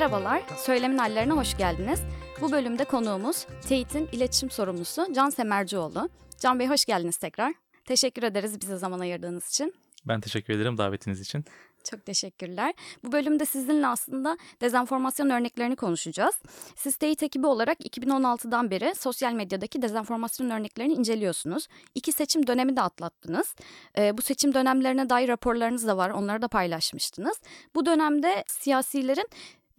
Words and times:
Merhabalar, 0.00 0.42
Söylemin 0.56 0.98
Hallerine 0.98 1.32
hoş 1.32 1.56
geldiniz. 1.56 2.00
Bu 2.40 2.52
bölümde 2.52 2.84
konuğumuz 2.84 3.46
TEİT'in 3.68 4.08
iletişim 4.12 4.50
sorumlusu 4.50 5.12
Can 5.12 5.30
Semercioğlu. 5.30 6.08
Can 6.38 6.58
Bey 6.58 6.66
hoş 6.66 6.84
geldiniz 6.84 7.16
tekrar. 7.16 7.54
Teşekkür 7.84 8.22
ederiz 8.22 8.60
bize 8.60 8.76
zaman 8.76 9.00
ayırdığınız 9.00 9.48
için. 9.48 9.74
Ben 10.04 10.20
teşekkür 10.20 10.54
ederim 10.54 10.78
davetiniz 10.78 11.20
için. 11.20 11.44
Çok 11.90 12.06
teşekkürler. 12.06 12.74
Bu 13.04 13.12
bölümde 13.12 13.46
sizinle 13.46 13.86
aslında 13.86 14.38
dezenformasyon 14.60 15.30
örneklerini 15.30 15.76
konuşacağız. 15.76 16.34
Siz 16.76 16.96
TEİT 16.96 17.22
ekibi 17.22 17.46
olarak 17.46 17.80
2016'dan 17.80 18.70
beri 18.70 18.94
sosyal 18.94 19.32
medyadaki 19.32 19.82
dezenformasyon 19.82 20.50
örneklerini 20.50 20.92
inceliyorsunuz. 20.92 21.68
İki 21.94 22.12
seçim 22.12 22.46
dönemi 22.46 22.76
de 22.76 22.82
atlattınız. 22.82 23.54
Ee, 23.98 24.18
bu 24.18 24.22
seçim 24.22 24.54
dönemlerine 24.54 25.10
dair 25.10 25.28
raporlarınız 25.28 25.86
da 25.86 25.96
var. 25.96 26.10
Onları 26.10 26.42
da 26.42 26.48
paylaşmıştınız. 26.48 27.40
Bu 27.74 27.86
dönemde 27.86 28.44
siyasilerin 28.46 29.28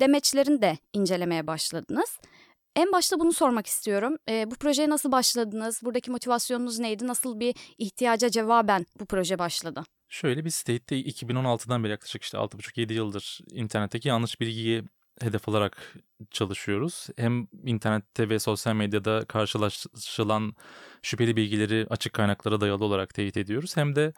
demeçlerini 0.01 0.61
de 0.61 0.77
incelemeye 0.93 1.47
başladınız. 1.47 2.19
En 2.75 2.91
başta 2.91 3.19
bunu 3.19 3.33
sormak 3.33 3.67
istiyorum. 3.67 4.17
Ee, 4.29 4.51
bu 4.51 4.55
projeye 4.55 4.89
nasıl 4.89 5.11
başladınız? 5.11 5.81
Buradaki 5.83 6.11
motivasyonunuz 6.11 6.79
neydi? 6.79 7.07
Nasıl 7.07 7.39
bir 7.39 7.55
ihtiyaca 7.77 8.29
cevaben 8.29 8.85
bu 8.99 9.05
proje 9.05 9.39
başladı? 9.39 9.83
Şöyle 10.09 10.45
biz 10.45 10.55
State'de 10.55 11.01
2016'dan 11.01 11.83
beri 11.83 11.91
yaklaşık 11.91 12.23
işte 12.23 12.37
6,5-7 12.37 12.93
yıldır 12.93 13.39
internetteki 13.51 14.07
yanlış 14.07 14.39
bilgiyi 14.39 14.83
hedef 15.21 15.49
alarak 15.49 15.95
çalışıyoruz. 16.31 17.07
Hem 17.17 17.47
internette 17.63 18.29
ve 18.29 18.39
sosyal 18.39 18.75
medyada 18.75 19.25
karşılaşılan 19.25 20.55
şüpheli 21.01 21.35
bilgileri 21.35 21.87
açık 21.89 22.13
kaynaklara 22.13 22.61
dayalı 22.61 22.85
olarak 22.85 23.13
teyit 23.13 23.37
ediyoruz. 23.37 23.77
Hem 23.77 23.95
de 23.95 24.13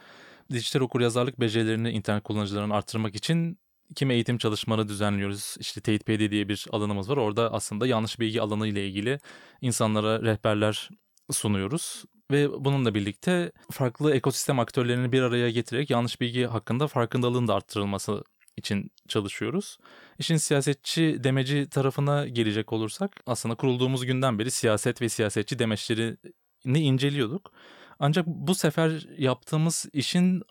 dijital 0.52 0.82
okuryazarlık 0.82 1.40
becerilerini 1.40 1.92
internet 1.92 2.24
kullanıcılarının 2.24 2.74
arttırmak 2.74 3.16
için 3.16 3.58
kimi 3.96 4.14
eğitim 4.14 4.38
çalışmaları 4.38 4.88
düzenliyoruz. 4.88 5.56
İşte 5.60 5.82
TeyitPD 5.82 6.32
diye 6.32 6.50
bir 6.50 6.66
alanımız 6.72 7.10
var. 7.10 7.18
Orada 7.18 7.54
aslında 7.54 7.88
yanlış 7.88 8.20
bilgi 8.20 8.42
alanı 8.42 8.68
ile 8.68 8.88
ilgili 8.88 9.20
insanlara 9.62 10.22
rehberler 10.22 10.90
sunuyoruz. 11.32 12.04
Ve 12.32 12.66
bununla 12.66 12.94
birlikte 12.94 13.52
farklı 13.72 14.16
ekosistem 14.16 14.60
aktörlerini 14.60 15.12
bir 15.12 15.22
araya 15.22 15.50
getirerek 15.50 15.90
yanlış 15.90 16.22
bilgi 16.22 16.46
hakkında 16.46 16.88
farkındalığın 16.88 17.48
da 17.48 17.56
arttırılması 17.56 18.24
için 18.58 18.92
çalışıyoruz. 19.08 19.78
İşin 20.20 20.38
siyasetçi 20.38 21.18
demeci 21.24 21.70
tarafına 21.70 22.28
gelecek 22.28 22.74
olursak 22.74 23.12
aslında 23.26 23.56
kurulduğumuz 23.56 24.06
günden 24.06 24.40
beri 24.40 24.52
siyaset 24.52 25.02
ve 25.02 25.10
siyasetçi 25.10 25.60
demeçlerini 25.60 26.80
inceliyorduk. 26.80 27.52
Ancak 28.00 28.28
bu 28.28 28.56
sefer 28.56 29.08
yaptığımız 29.18 29.86
işin 29.94 30.44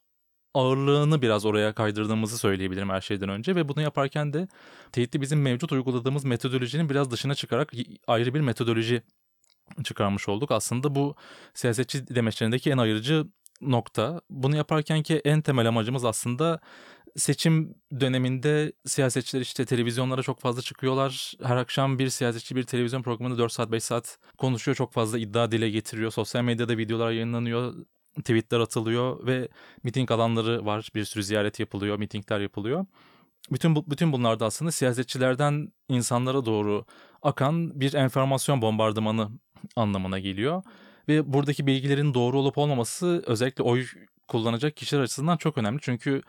ağırlığını 0.55 1.22
biraz 1.22 1.45
oraya 1.45 1.72
kaydırdığımızı 1.75 2.39
söyleyebilirim 2.39 2.91
her 2.91 3.00
şeyden 3.00 3.28
önce 3.28 3.56
ve 3.56 3.69
bunu 3.69 3.83
yaparken 3.83 4.33
de 4.33 4.48
teyitli 4.92 5.20
bizim 5.20 5.42
mevcut 5.42 5.72
uyguladığımız 5.72 6.25
metodolojinin 6.25 6.89
biraz 6.89 7.11
dışına 7.11 7.34
çıkarak 7.34 7.72
ayrı 8.06 8.34
bir 8.34 8.41
metodoloji 8.41 9.03
çıkarmış 9.84 10.28
olduk. 10.28 10.50
Aslında 10.50 10.94
bu 10.94 11.17
siyasetçi 11.55 12.14
demeçlerindeki 12.14 12.70
en 12.70 12.78
ayırıcı 12.78 13.27
nokta. 13.61 14.20
Bunu 14.31 14.56
yaparken 14.56 15.03
ki 15.03 15.20
en 15.25 15.42
temel 15.42 15.69
amacımız 15.69 16.05
aslında 16.05 16.61
seçim 17.16 17.75
döneminde 18.00 18.72
siyasetçiler 18.87 19.41
işte 19.41 19.64
televizyonlara 19.64 20.22
çok 20.22 20.41
fazla 20.41 20.62
çıkıyorlar. 20.62 21.33
Her 21.42 21.56
akşam 21.56 21.98
bir 21.98 22.09
siyasetçi 22.09 22.56
bir 22.56 22.62
televizyon 22.62 23.03
programında 23.03 23.39
4 23.39 23.53
saat 23.53 23.72
5 23.72 23.84
saat 23.84 24.19
konuşuyor. 24.39 24.77
Çok 24.77 24.92
fazla 24.92 25.19
iddia 25.19 25.50
dile 25.50 25.70
getiriyor. 25.70 26.11
Sosyal 26.11 26.42
medyada 26.42 26.78
videolar 26.78 27.11
yayınlanıyor. 27.11 27.75
Tweetler 28.19 28.61
atılıyor 28.61 29.27
ve 29.27 29.49
miting 29.83 30.11
alanları 30.11 30.67
var. 30.67 30.91
Bir 30.95 31.05
sürü 31.05 31.23
ziyaret 31.23 31.61
yapılıyor, 31.61 31.99
mitingler 31.99 32.41
yapılıyor. 32.41 32.87
Bütün 33.50 33.77
bu, 33.77 33.91
bütün 33.91 34.12
bunlarda 34.12 34.47
aslında 34.47 34.71
siyasetçilerden 34.71 35.73
insanlara 35.89 36.45
doğru 36.45 36.84
akan 37.22 37.81
bir 37.81 37.95
enformasyon 37.95 38.62
bombardımanı 38.62 39.31
anlamına 39.77 40.19
geliyor. 40.19 40.62
Ve 41.09 41.33
buradaki 41.33 41.67
bilgilerin 41.67 42.15
doğru 42.15 42.39
olup 42.39 42.59
olmaması 42.59 43.22
özellikle 43.27 43.65
oy 43.65 43.87
kullanacak 44.28 44.77
kişiler 44.77 45.03
açısından 45.03 45.37
çok 45.37 45.59
önemli. 45.59 45.78
Çünkü 45.83 46.22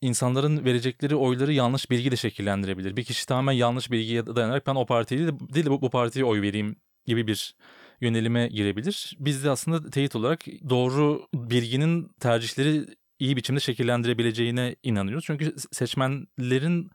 insanların 0.00 0.64
verecekleri 0.64 1.16
oyları 1.16 1.52
yanlış 1.52 1.90
bilgi 1.90 2.10
de 2.10 2.16
şekillendirebilir. 2.16 2.96
Bir 2.96 3.04
kişi 3.04 3.26
tamamen 3.26 3.52
yanlış 3.52 3.90
bilgiye 3.90 4.26
dayanarak 4.26 4.66
ben 4.66 4.74
o 4.74 4.86
partiyi 4.86 5.28
değil 5.28 5.66
de 5.66 5.70
bu, 5.70 5.82
bu 5.82 5.90
partiye 5.90 6.24
oy 6.24 6.42
vereyim 6.42 6.76
gibi 7.06 7.26
bir 7.26 7.54
yönelime 8.00 8.48
girebilir. 8.48 9.16
Biz 9.20 9.44
de 9.44 9.50
aslında 9.50 9.90
teyit 9.90 10.16
olarak 10.16 10.44
doğru 10.68 11.26
bilginin 11.34 12.08
tercihleri 12.20 12.86
iyi 13.18 13.36
biçimde 13.36 13.60
şekillendirebileceğine 13.60 14.76
inanıyoruz. 14.82 15.24
Çünkü 15.26 15.54
seçmenlerin 15.72 16.90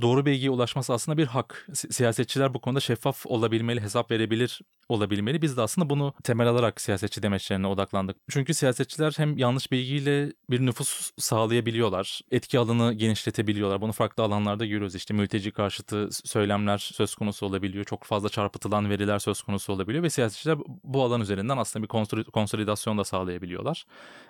doğru 0.00 0.26
bilgiye 0.26 0.50
ulaşması 0.50 0.92
aslında 0.92 1.18
bir 1.18 1.26
hak. 1.26 1.68
Siyasetçiler 1.74 2.54
bu 2.54 2.60
konuda 2.60 2.80
şeffaf 2.80 3.26
olabilmeli, 3.26 3.80
hesap 3.80 4.10
verebilir 4.10 4.60
olabilmeli. 4.88 5.42
Biz 5.42 5.56
de 5.56 5.62
aslında 5.62 5.90
bunu 5.90 6.14
temel 6.22 6.46
alarak 6.46 6.80
siyasetçi 6.80 7.22
demeçlerine 7.22 7.66
odaklandık. 7.66 8.16
Çünkü 8.30 8.54
siyasetçiler 8.54 9.14
hem 9.16 9.38
yanlış 9.38 9.72
bilgiyle 9.72 10.32
bir 10.50 10.66
nüfus 10.66 11.10
sağlayabiliyorlar, 11.18 12.20
etki 12.30 12.58
alanı 12.58 12.92
genişletebiliyorlar. 12.92 13.80
Bunu 13.80 13.92
farklı 13.92 14.22
alanlarda 14.22 14.66
görüyoruz. 14.66 14.94
İşte 14.94 15.14
mülteci 15.14 15.50
karşıtı 15.50 16.08
söylemler 16.24 16.78
söz 16.78 17.14
konusu 17.14 17.46
olabiliyor. 17.46 17.84
Çok 17.84 18.04
fazla 18.04 18.28
çarpıtılan 18.28 18.90
veriler 18.90 19.18
söz 19.18 19.42
konusu 19.42 19.72
olabiliyor 19.72 20.04
ve 20.04 20.10
siyasetçiler 20.10 20.58
bu 20.84 21.02
alan 21.02 21.20
üzerinden 21.20 21.56
aslında 21.56 21.82
bir 21.82 21.88
konsolidasyon 22.32 22.98
da 22.98 23.04
sağlayabiliyorlar. 23.04 23.84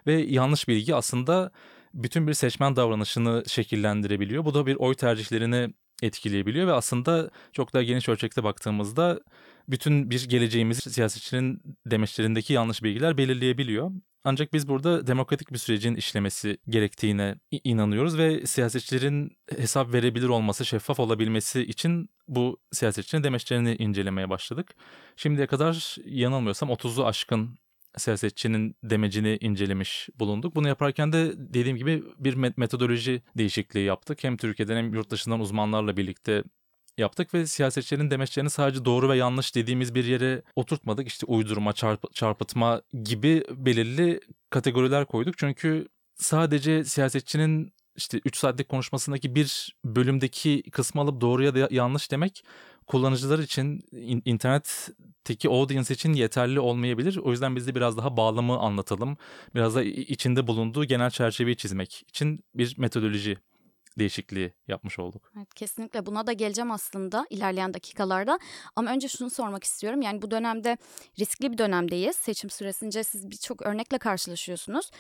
Ve 0.07 0.13
yanlış 0.23 0.69
bilgi 0.69 0.95
aslında 0.95 1.51
bütün 1.95 2.27
bir 2.27 2.35
seçmen 2.35 2.77
davranışını 2.77 3.45
şekillendirebiliyor. 3.47 4.45
Bu 4.45 4.55
da 4.55 4.67
bir 4.67 4.77
oy 4.77 4.95
tercihlerini 4.95 5.75
etkileyebiliyor 6.03 6.67
ve 6.67 6.73
aslında 6.73 7.31
çok 7.53 7.75
daha 7.75 7.83
geniş 7.83 8.09
ölçekte 8.09 8.45
baktığımızda 8.45 9.21
bütün 9.69 10.11
bir 10.11 10.29
geleceğimizi 10.29 10.91
siyasetçinin 10.91 11.63
demeçlerindeki 11.87 12.53
yanlış 12.53 12.83
bilgiler 12.83 13.19
belirleyebiliyor. 13.19 13.91
Ancak 14.25 14.53
biz 14.53 14.69
burada 14.69 15.07
demokratik 15.07 15.53
bir 15.53 15.59
sürecin 15.59 15.95
işlemesi 15.95 16.59
gerektiğine 16.69 17.35
inanıyoruz 17.65 18.19
ve 18.19 18.47
siyasetçilerin 18.47 19.39
hesap 19.57 19.93
verebilir 19.93 20.29
olması, 20.29 20.65
şeffaf 20.65 21.01
olabilmesi 21.01 21.61
için 21.61 22.09
bu 22.29 22.59
siyasetçinin 22.73 23.25
demeçlerini 23.25 23.77
incelemeye 23.77 24.31
başladık. 24.31 24.75
Şimdiye 25.17 25.47
kadar 25.47 25.97
yanılmıyorsam 26.05 26.69
30'u 26.69 27.07
aşkın 27.07 27.59
siyasetçinin 27.97 28.77
demecini 28.85 29.39
incelemiş 29.41 30.09
bulunduk. 30.19 30.57
Bunu 30.57 30.69
yaparken 30.69 31.13
de 31.13 31.33
dediğim 31.37 31.77
gibi 31.77 32.03
bir 32.19 32.35
metodoloji 32.57 33.23
değişikliği 33.39 33.85
yaptık. 33.85 34.25
Hem 34.25 34.37
Türkiye'den 34.37 34.77
hem 34.77 34.95
yurt 34.95 35.11
dışından 35.11 35.41
uzmanlarla 35.41 35.97
birlikte 35.97 36.45
yaptık 36.99 37.35
ve 37.35 37.47
siyasetçilerin 37.47 38.11
demeçlerini 38.11 38.51
sadece 38.51 38.85
doğru 38.85 39.09
ve 39.09 39.17
yanlış 39.17 39.55
dediğimiz 39.55 39.95
bir 39.95 40.05
yere 40.05 40.43
oturtmadık. 40.57 41.09
İşte 41.09 41.27
uydurma, 41.27 41.73
çarp 41.73 42.15
çarpıtma 42.15 42.83
gibi 43.05 43.45
belirli 43.51 44.21
kategoriler 44.51 45.05
koyduk. 45.05 45.39
Çünkü 45.39 45.89
sadece 46.17 46.85
siyasetçinin 46.85 47.73
işte 47.97 48.21
3 48.25 48.37
saatlik 48.37 48.69
konuşmasındaki 48.69 49.35
bir 49.35 49.77
bölümdeki 49.85 50.63
kısmı 50.71 51.01
alıp 51.01 51.21
doğru 51.21 51.45
ya 51.45 51.55
da 51.55 51.69
yanlış 51.71 52.11
demek 52.11 52.45
kullanıcılar 52.87 53.39
için 53.39 53.81
internetteki 54.25 55.49
audience 55.49 55.95
için 55.95 56.13
yeterli 56.13 56.61
olmayabilir. 56.61 57.17
O 57.17 57.31
yüzden 57.31 57.57
biz 57.57 57.67
de 57.67 57.75
biraz 57.75 57.97
daha 57.97 58.17
bağlamı 58.17 58.59
anlatalım. 58.59 59.17
Biraz 59.55 59.75
da 59.75 59.83
içinde 59.83 60.47
bulunduğu 60.47 60.85
genel 60.85 61.11
çerçeveyi 61.11 61.57
çizmek 61.57 62.05
için 62.09 62.45
bir 62.55 62.79
metodoloji 62.79 63.39
değişikliği 63.99 64.53
yapmış 64.69 64.99
olduk. 64.99 65.33
Evet, 65.37 65.55
kesinlikle 65.55 66.07
buna 66.07 66.27
da 66.27 66.33
geleceğim 66.33 66.71
aslında 66.71 67.27
ilerleyen 67.31 67.75
dakikalarda. 67.75 68.39
Ama 68.77 68.91
önce 68.91 69.09
şunu 69.09 69.31
sormak 69.31 69.65
istiyorum. 69.65 70.03
Yani 70.03 70.23
bu 70.23 70.31
dönemde 70.31 70.77
riskli 71.19 71.53
bir 71.53 71.59
dönemdeyiz. 71.59 72.17
Seçim 72.17 72.51
süresince 72.51 73.05
siz 73.05 73.31
birçok 73.31 73.63
örnekle 73.63 73.99
karşılaşıyorsunuz. 73.99 74.91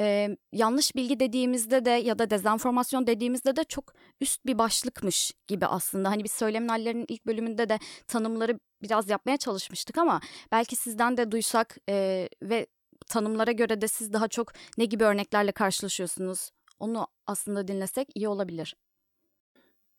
Ee, 0.00 0.36
yanlış 0.52 0.94
bilgi 0.94 1.20
dediğimizde 1.20 1.84
de 1.84 1.90
ya 1.90 2.18
da 2.18 2.30
dezenformasyon 2.30 3.06
dediğimizde 3.06 3.56
de 3.56 3.64
çok 3.64 3.94
üst 4.20 4.46
bir 4.46 4.58
başlıkmış 4.58 5.32
gibi 5.46 5.66
aslında. 5.66 6.10
Hani 6.10 6.24
biz 6.24 6.32
söylemin 6.32 6.68
hallerinin 6.68 7.06
ilk 7.08 7.26
bölümünde 7.26 7.68
de 7.68 7.78
tanımları 8.06 8.58
biraz 8.82 9.10
yapmaya 9.10 9.36
çalışmıştık 9.36 9.98
ama 9.98 10.20
belki 10.52 10.76
sizden 10.76 11.16
de 11.16 11.30
duysak 11.30 11.76
e, 11.88 12.28
ve 12.42 12.66
tanımlara 13.06 13.52
göre 13.52 13.80
de 13.80 13.88
siz 13.88 14.12
daha 14.12 14.28
çok 14.28 14.52
ne 14.78 14.84
gibi 14.84 15.04
örneklerle 15.04 15.52
karşılaşıyorsunuz? 15.52 16.50
Onu 16.78 17.06
aslında 17.26 17.68
dinlesek 17.68 18.08
iyi 18.14 18.28
olabilir. 18.28 18.76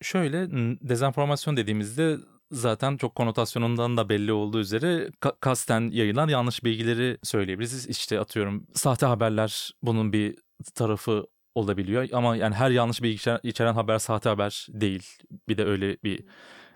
Şöyle 0.01 0.48
dezenformasyon 0.89 1.57
dediğimizde 1.57 2.18
zaten 2.51 2.98
çok 2.98 3.16
konotasyonundan 3.16 3.98
da 3.98 4.10
belli 4.10 4.33
olduğu 4.33 4.60
üzere 4.60 5.10
ka- 5.22 5.36
kasten 5.39 5.92
yayılan 5.92 6.27
yanlış 6.27 6.63
bilgileri 6.63 7.18
söyleyebiliriz. 7.24 7.88
İşte 7.89 8.19
atıyorum 8.19 8.68
sahte 8.74 9.06
haberler 9.06 9.72
bunun 9.81 10.13
bir 10.13 10.36
tarafı 10.75 11.25
olabiliyor 11.56 12.10
ama 12.13 12.36
yani 12.36 12.56
her 12.56 12.69
yanlış 12.69 13.04
bilgi 13.04 13.38
içeren 13.44 13.74
haber 13.74 14.00
sahte 14.00 14.30
haber 14.30 14.68
değil. 14.69 15.04
Bir 15.50 15.57
de 15.57 15.66
öyle 15.66 15.98
bir 16.04 16.25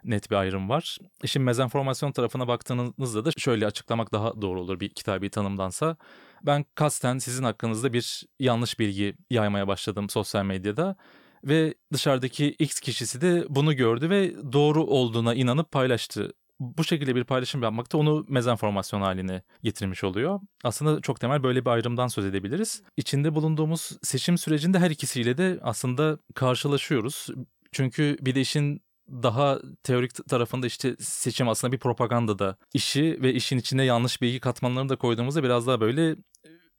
net 0.04 0.32
bir 0.32 0.36
ayrım 0.36 0.70
var. 0.70 0.98
İşin 1.24 1.42
mezenformasyon 1.42 2.12
tarafına 2.12 2.48
baktığınızda 2.48 3.26
da 3.26 3.32
şöyle 3.38 3.66
açıklamak 3.66 4.14
daha 4.14 4.42
doğru 4.42 4.62
olur 4.62 4.80
bir 4.80 4.90
kitabi 4.90 5.30
tanımdansa. 5.30 5.98
Ben 6.46 6.66
kasten 6.76 7.18
sizin 7.18 7.44
hakkınızda 7.44 7.94
bir 7.94 8.26
yanlış 8.40 8.80
bilgi 8.80 9.16
yaymaya 9.30 9.68
başladım 9.68 10.10
sosyal 10.10 10.46
medyada 10.46 10.96
Ve 11.44 11.74
dışarıdaki 11.94 12.56
X 12.60 12.80
kişisi 12.80 13.22
de 13.22 13.46
bunu 13.50 13.76
gördü 13.76 14.10
ve 14.10 14.36
doğru 14.54 14.84
olduğuna 14.84 15.34
inanıp 15.34 15.72
paylaştı. 15.72 16.34
Bu 16.60 16.84
şekilde 16.84 17.16
bir 17.16 17.24
paylaşım 17.24 17.64
yapmak 17.64 17.92
da 17.92 17.98
onu 17.98 18.26
mezenformasyon 18.30 19.02
haline 19.02 19.44
getirmiş 19.64 20.04
oluyor. 20.04 20.40
Aslında 20.64 21.02
çok 21.02 21.20
temel 21.20 21.44
böyle 21.44 21.66
bir 21.66 21.70
ayrımdan 21.70 22.08
söz 22.08 22.26
edebiliriz. 22.26 22.84
İçinde 22.98 23.36
bulunduğumuz 23.36 23.92
seçim 24.02 24.38
sürecinde 24.38 24.80
her 24.80 24.92
ikisiyle 24.92 25.38
de 25.38 25.60
aslında 25.62 26.18
karşılaşıyoruz. 26.36 27.28
Çünkü 27.72 28.18
bir 28.22 28.36
de 28.36 28.42
işin 28.42 28.82
daha 29.12 29.60
teorik 29.84 30.30
tarafında 30.30 30.68
işte 30.68 30.96
seçim 31.00 31.50
aslında 31.50 31.72
bir 31.74 31.80
propaganda 31.80 32.40
da 32.40 32.56
işi 32.74 33.18
ve 33.22 33.34
işin 33.34 33.58
içine 33.58 33.84
yanlış 33.86 34.22
bilgi 34.22 34.40
katmanlarını 34.40 34.90
da 34.90 34.96
koyduğumuzda 34.96 35.44
biraz 35.44 35.68
daha 35.68 35.82
böyle 35.82 36.16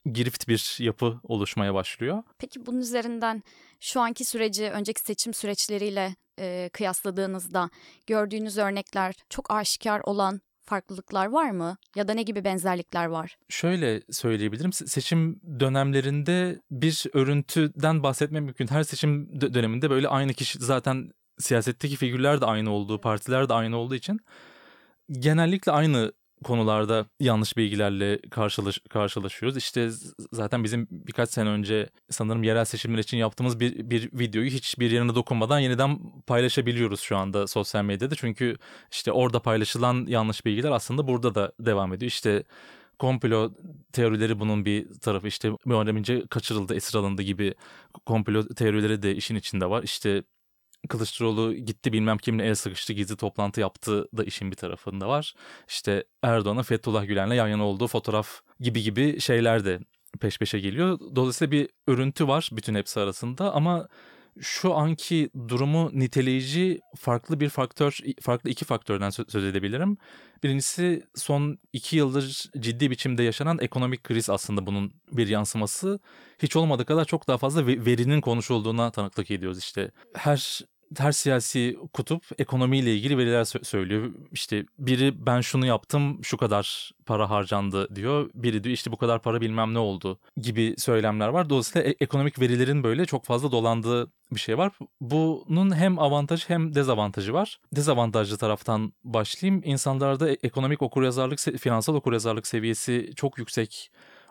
girift 0.05 0.49
bir 0.49 0.77
yapı 0.81 1.21
oluşmaya 1.23 1.75
başlıyor. 1.75 2.23
Peki 2.39 2.67
bunun 2.67 2.81
üzerinden 2.81 3.43
şu 3.81 4.01
anki 4.01 4.25
süreci 4.25 4.71
önceki 4.71 5.01
seçim 5.01 5.35
süreçleriyle 5.35 6.17
e, 6.39 6.71
kıyasladığınızda 6.73 7.71
gördüğünüz 8.07 8.59
örnekler 8.59 9.15
çok 9.31 9.51
aşikar 9.51 10.01
olan 10.05 10.41
farklılıklar 10.63 11.27
var 11.27 11.51
mı? 11.51 11.77
Ya 11.97 12.09
da 12.09 12.15
ne 12.15 12.23
gibi 12.23 12.45
benzerlikler 12.45 13.07
var? 13.07 13.37
Şöyle 13.49 14.03
söyleyebilirim. 14.11 14.73
Seçim 14.73 15.41
dönemlerinde 15.61 16.61
bir 16.71 17.07
örüntüden 17.13 18.03
bahsetmek 18.03 18.43
mümkün. 18.43 18.67
Her 18.67 18.83
seçim 18.83 19.41
döneminde 19.41 19.91
böyle 19.91 20.09
aynı 20.09 20.35
kişi 20.35 20.59
zaten 20.59 21.11
siyasetteki 21.41 21.97
figürler 21.97 22.41
de 22.41 22.47
aynı 22.47 22.71
olduğu, 22.71 23.01
partiler 23.01 23.49
de 23.49 23.55
aynı 23.55 23.77
olduğu 23.77 23.95
için 23.95 24.21
genellikle 25.11 25.73
aynı 25.73 26.13
konularda 26.45 27.07
yanlış 27.21 27.57
bilgilerle 27.57 28.21
karşılaş, 28.31 28.79
karşılaşıyoruz. 28.91 29.57
İşte 29.57 29.91
zaten 30.33 30.65
bizim 30.65 30.89
birkaç 30.91 31.31
sene 31.31 31.49
önce 31.49 31.89
sanırım 32.11 32.43
yerel 32.43 32.65
seçimler 32.65 32.99
için 32.99 33.17
yaptığımız 33.17 33.61
bir, 33.61 33.91
bir 33.91 34.11
videoyu 34.13 34.51
hiçbir 34.51 34.91
yerine 34.91 35.15
dokunmadan 35.15 35.59
yeniden 35.59 35.99
paylaşabiliyoruz 36.27 37.01
şu 37.01 37.17
anda 37.17 37.47
sosyal 37.47 37.85
medyada. 37.85 38.15
Çünkü 38.15 38.57
işte 38.93 39.13
orada 39.13 39.43
paylaşılan 39.43 40.07
yanlış 40.09 40.47
bilgiler 40.47 40.71
aslında 40.71 41.09
burada 41.09 41.35
da 41.35 41.53
devam 41.61 41.93
ediyor. 41.93 42.11
İşte 42.11 42.45
komplo 42.99 43.53
teorileri 43.93 44.41
bunun 44.41 44.65
bir 44.65 45.01
tarafı 45.01 45.27
işte 45.29 45.51
Muharrem 45.65 45.97
İnce 45.97 46.27
kaçırıldı, 46.27 46.75
esir 46.75 46.99
alındı 46.99 47.23
gibi 47.23 47.55
komplo 48.07 48.49
teorileri 48.49 49.03
de 49.03 49.17
işin 49.17 49.37
içinde 49.37 49.71
var. 49.71 49.83
İşte 49.83 50.23
Kılıçdaroğlu 50.89 51.55
gitti 51.55 51.93
bilmem 51.93 52.19
kimle 52.19 52.47
el 52.47 52.55
sıkıştı 52.55 52.93
gizli 52.93 53.17
toplantı 53.17 53.61
yaptı 53.61 54.09
da 54.17 54.25
işin 54.25 54.51
bir 54.51 54.57
tarafında 54.57 55.09
var. 55.09 55.35
İşte 55.69 56.05
Erdoğan'ın 56.23 56.63
Fethullah 56.63 57.07
Gülen'le 57.07 57.33
yan 57.33 57.49
yana 57.49 57.67
olduğu 57.67 57.87
fotoğraf 57.87 58.41
gibi 58.61 58.83
gibi 58.83 59.21
şeyler 59.21 59.65
de 59.65 59.81
peş 60.21 60.39
peşe 60.39 60.61
geliyor. 60.61 60.99
Dolayısıyla 61.17 61.51
bir 61.51 61.69
örüntü 61.87 62.29
var 62.29 62.51
bütün 62.53 62.75
hepsi 62.75 63.01
arasında 63.01 63.55
ama 63.55 63.89
şu 64.41 64.75
anki 64.75 65.31
durumu 65.49 65.91
niteleyici 65.93 66.81
farklı 66.97 67.41
bir 67.41 67.49
faktör, 67.49 67.99
farklı 68.21 68.51
iki 68.51 68.65
faktörden 68.65 69.11
söz 69.11 69.45
edebilirim. 69.45 69.97
Birincisi 70.43 71.03
son 71.15 71.59
iki 71.73 71.97
yıldır 71.97 72.51
ciddi 72.61 72.91
biçimde 72.91 73.23
yaşanan 73.23 73.59
ekonomik 73.61 74.05
kriz 74.05 74.31
aslında 74.31 74.67
bunun 74.67 74.93
bir 75.13 75.29
yansıması. 75.29 76.01
Hiç 76.43 76.57
olmadığı 76.57 76.85
kadar 76.85 77.05
çok 77.05 77.29
daha 77.29 77.39
fazla 77.39 77.67
verinin 77.67 78.21
konuşulduğuna 78.21 78.91
tanıklık 78.91 79.31
ediyoruz 79.31 79.59
işte. 79.59 79.91
Her 80.15 80.61
her 80.99 81.13
siyasi 81.13 81.77
kutup 81.93 82.25
ekonomiyle 82.39 82.95
ilgili 82.95 83.19
veriler 83.19 83.45
söylüyor. 83.45 84.11
İşte 84.33 84.65
biri 84.79 85.27
ben 85.27 85.41
şunu 85.41 85.67
yaptım 85.67 86.25
şu 86.25 86.37
kadar 86.37 86.91
para 87.07 87.31
harcandı 87.31 87.97
diyor. 87.97 88.31
Biri 88.35 88.65
diyor 88.65 88.75
işte 88.75 88.93
bu 88.93 88.97
kadar 88.97 89.23
para 89.23 89.41
bilmem 89.41 89.75
ne 89.75 89.79
oldu 89.79 90.19
gibi 90.37 90.75
söylemler 90.79 91.29
var. 91.29 91.51
Dolayısıyla 91.51 91.89
e- 91.89 91.97
ekonomik 92.01 92.41
verilerin 92.41 92.85
böyle 92.85 93.07
çok 93.07 93.25
fazla 93.25 93.53
dolandığı 93.53 94.13
bir 94.33 94.41
şey 94.41 94.59
var. 94.59 94.73
Bunun 95.01 95.75
hem 95.75 95.99
avantajı 95.99 96.49
hem 96.49 96.75
dezavantajı 96.75 97.33
var. 97.33 97.61
Dezavantajlı 97.73 98.39
taraftan 98.39 98.93
başlayayım. 99.05 99.63
İnsanlarda 99.65 100.31
e- 100.31 100.39
ekonomik 100.43 100.83
okuryazarlık, 100.83 101.39
finansal 101.39 101.95
okuryazarlık 101.95 102.47
seviyesi 102.47 103.11
çok 103.17 103.39
yüksek 103.39 103.91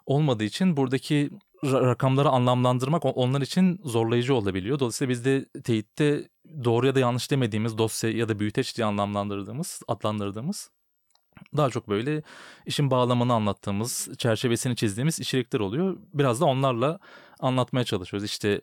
olmadığı 0.10 0.44
için 0.44 0.78
buradaki 0.78 1.30
rakamları 1.64 2.30
anlamlandırmak 2.30 3.06
onlar 3.06 3.42
için 3.42 3.82
zorlayıcı 3.86 4.36
olabiliyor. 4.36 4.80
Dolayısıyla 4.80 5.10
biz 5.10 5.26
de 5.26 5.46
teyitte 5.64 6.30
doğru 6.64 6.88
ya 6.88 6.96
da 6.96 7.00
yanlış 7.00 7.32
demediğimiz 7.32 7.78
dosya 7.78 8.10
ya 8.12 8.30
da 8.30 8.40
büyüteç 8.40 8.78
diye 8.78 8.88
anlamlandırdığımız, 8.88 9.82
adlandırdığımız 9.88 10.70
daha 11.58 11.70
çok 11.70 11.90
böyle 11.90 12.24
işin 12.66 12.92
bağlamını 12.92 13.34
anlattığımız, 13.34 14.10
çerçevesini 14.18 14.76
çizdiğimiz 14.76 15.20
içerikler 15.20 15.60
oluyor. 15.60 15.98
Biraz 16.14 16.42
da 16.42 16.46
onlarla 16.46 17.00
anlatmaya 17.40 17.84
çalışıyoruz. 17.84 18.26
İşte 18.30 18.62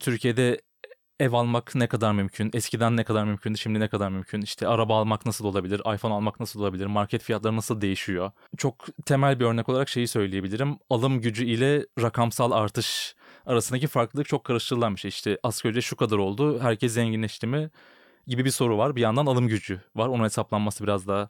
Türkiye'de 0.00 0.60
ev 1.20 1.32
almak 1.32 1.74
ne 1.74 1.86
kadar 1.86 2.12
mümkün, 2.12 2.50
eskiden 2.54 2.96
ne 2.96 3.04
kadar 3.04 3.24
mümkündü, 3.24 3.58
şimdi 3.58 3.80
ne 3.80 3.88
kadar 3.88 4.08
mümkün, 4.08 4.42
işte 4.42 4.68
araba 4.68 4.98
almak 4.98 5.26
nasıl 5.26 5.44
olabilir, 5.44 5.80
iPhone 5.94 6.14
almak 6.14 6.40
nasıl 6.40 6.60
olabilir, 6.60 6.86
market 6.86 7.22
fiyatları 7.22 7.56
nasıl 7.56 7.80
değişiyor. 7.80 8.30
Çok 8.56 8.86
temel 9.06 9.40
bir 9.40 9.44
örnek 9.44 9.68
olarak 9.68 9.88
şeyi 9.88 10.08
söyleyebilirim. 10.08 10.78
Alım 10.90 11.20
gücü 11.20 11.44
ile 11.44 11.86
rakamsal 12.00 12.52
artış 12.52 13.14
arasındaki 13.46 13.86
farklılık 13.86 14.28
çok 14.28 14.44
karıştırılan 14.44 14.94
bir 14.94 15.00
şey. 15.00 15.08
İşte 15.08 15.38
asgari 15.42 15.70
ücret 15.70 15.84
şu 15.84 15.96
kadar 15.96 16.16
oldu, 16.16 16.60
herkes 16.60 16.92
zenginleşti 16.92 17.46
mi 17.46 17.70
gibi 18.26 18.44
bir 18.44 18.50
soru 18.50 18.78
var. 18.78 18.96
Bir 18.96 19.00
yandan 19.00 19.26
alım 19.26 19.48
gücü 19.48 19.80
var. 19.96 20.08
Onun 20.08 20.24
hesaplanması 20.24 20.84
biraz 20.84 21.06
daha 21.08 21.28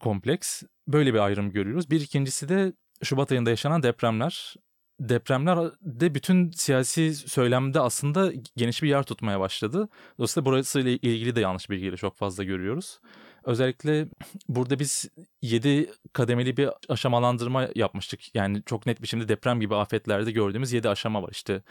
kompleks. 0.00 0.62
Böyle 0.88 1.14
bir 1.14 1.18
ayrım 1.18 1.52
görüyoruz. 1.52 1.90
Bir 1.90 2.00
ikincisi 2.00 2.48
de 2.48 2.72
Şubat 3.02 3.32
ayında 3.32 3.50
yaşanan 3.50 3.82
depremler 3.82 4.54
depremler 5.00 5.58
de 5.82 6.14
bütün 6.14 6.50
siyasi 6.50 7.14
söylemde 7.14 7.80
aslında 7.80 8.32
geniş 8.56 8.82
bir 8.82 8.88
yer 8.88 9.02
tutmaya 9.02 9.40
başladı. 9.40 9.88
Dolayısıyla 10.18 10.44
burasıyla 10.44 10.90
ilgili 10.90 11.36
de 11.36 11.40
yanlış 11.40 11.70
bilgileri 11.70 11.96
çok 11.96 12.16
fazla 12.16 12.44
görüyoruz. 12.44 13.00
Özellikle 13.44 14.06
burada 14.48 14.78
biz 14.78 15.08
7 15.42 15.90
kademeli 16.12 16.56
bir 16.56 16.70
aşamalandırma 16.88 17.68
yapmıştık. 17.74 18.34
Yani 18.34 18.62
çok 18.66 18.86
net 18.86 19.02
biçimde 19.02 19.28
deprem 19.28 19.60
gibi 19.60 19.74
afetlerde 19.74 20.30
gördüğümüz 20.32 20.72
7 20.72 20.88
aşama 20.88 21.22
var. 21.22 21.28
İşte 21.32 21.62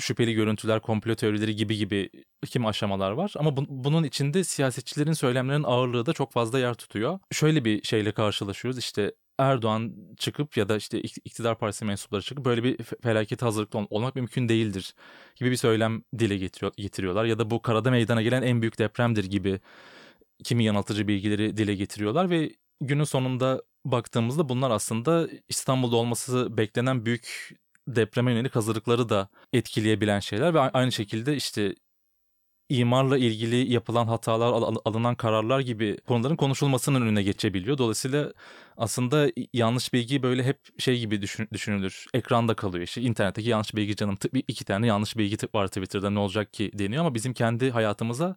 şüpheli 0.00 0.34
görüntüler, 0.34 0.80
komplo 0.80 1.14
teorileri 1.14 1.56
gibi 1.56 1.76
gibi 1.76 2.10
kim 2.46 2.66
aşamalar 2.66 3.10
var. 3.10 3.34
Ama 3.36 3.56
bu, 3.56 3.64
bunun 3.68 4.04
içinde 4.04 4.44
siyasetçilerin 4.44 5.12
söylemlerinin 5.12 5.64
ağırlığı 5.64 6.06
da 6.06 6.12
çok 6.12 6.32
fazla 6.32 6.58
yer 6.58 6.74
tutuyor. 6.74 7.18
Şöyle 7.32 7.64
bir 7.64 7.82
şeyle 7.82 8.12
karşılaşıyoruz. 8.12 8.78
İşte 8.78 9.12
Erdoğan 9.38 9.94
çıkıp 10.18 10.56
ya 10.56 10.68
da 10.68 10.76
işte 10.76 11.00
iktidar 11.00 11.58
partisi 11.58 11.84
mensupları 11.84 12.22
çıkıp 12.22 12.44
böyle 12.44 12.64
bir 12.64 12.78
felakete 13.02 13.46
hazırlıklı 13.46 13.86
olmak 13.90 14.14
mümkün 14.14 14.48
değildir 14.48 14.94
gibi 15.36 15.50
bir 15.50 15.56
söylem 15.56 16.02
dile 16.18 16.36
getiriyor, 16.36 16.72
getiriyorlar. 16.76 17.24
Ya 17.24 17.38
da 17.38 17.50
bu 17.50 17.62
karada 17.62 17.90
meydana 17.90 18.22
gelen 18.22 18.42
en 18.42 18.62
büyük 18.62 18.78
depremdir 18.78 19.24
gibi 19.24 19.60
kimi 20.44 20.64
yanıltıcı 20.64 21.08
bilgileri 21.08 21.56
dile 21.56 21.74
getiriyorlar 21.74 22.30
ve 22.30 22.52
günün 22.80 23.04
sonunda 23.04 23.62
baktığımızda 23.84 24.48
bunlar 24.48 24.70
aslında 24.70 25.28
İstanbul'da 25.48 25.96
olması 25.96 26.56
beklenen 26.56 27.06
büyük 27.06 27.54
depreme 27.88 28.32
yönelik 28.32 28.56
hazırlıkları 28.56 29.08
da 29.08 29.28
etkileyebilen 29.52 30.20
şeyler 30.20 30.54
ve 30.54 30.60
aynı 30.60 30.92
şekilde 30.92 31.36
işte 31.36 31.74
imarla 32.68 33.18
ilgili 33.18 33.72
yapılan 33.72 34.06
hatalar, 34.06 34.78
alınan 34.84 35.14
kararlar 35.14 35.60
gibi 35.60 35.96
konuların 36.08 36.36
konuşulmasının 36.36 37.02
önüne 37.02 37.22
geçebiliyor. 37.22 37.78
Dolayısıyla 37.78 38.32
aslında 38.76 39.28
yanlış 39.52 39.92
bilgi 39.92 40.22
böyle 40.22 40.42
hep 40.42 40.80
şey 40.80 41.00
gibi 41.00 41.22
düşün, 41.22 41.48
düşünülür. 41.52 42.06
Ekranda 42.14 42.54
kalıyor 42.54 42.84
işte 42.84 43.00
internetteki 43.00 43.48
yanlış 43.48 43.74
bilgi 43.74 43.96
canım 43.96 44.18
iki 44.48 44.64
tane 44.64 44.86
yanlış 44.86 45.16
bilgi 45.16 45.36
var 45.54 45.66
Twitter'da 45.66 46.10
ne 46.10 46.18
olacak 46.18 46.52
ki 46.52 46.70
deniyor 46.74 47.00
ama 47.00 47.14
bizim 47.14 47.32
kendi 47.32 47.70
hayatımıza 47.70 48.36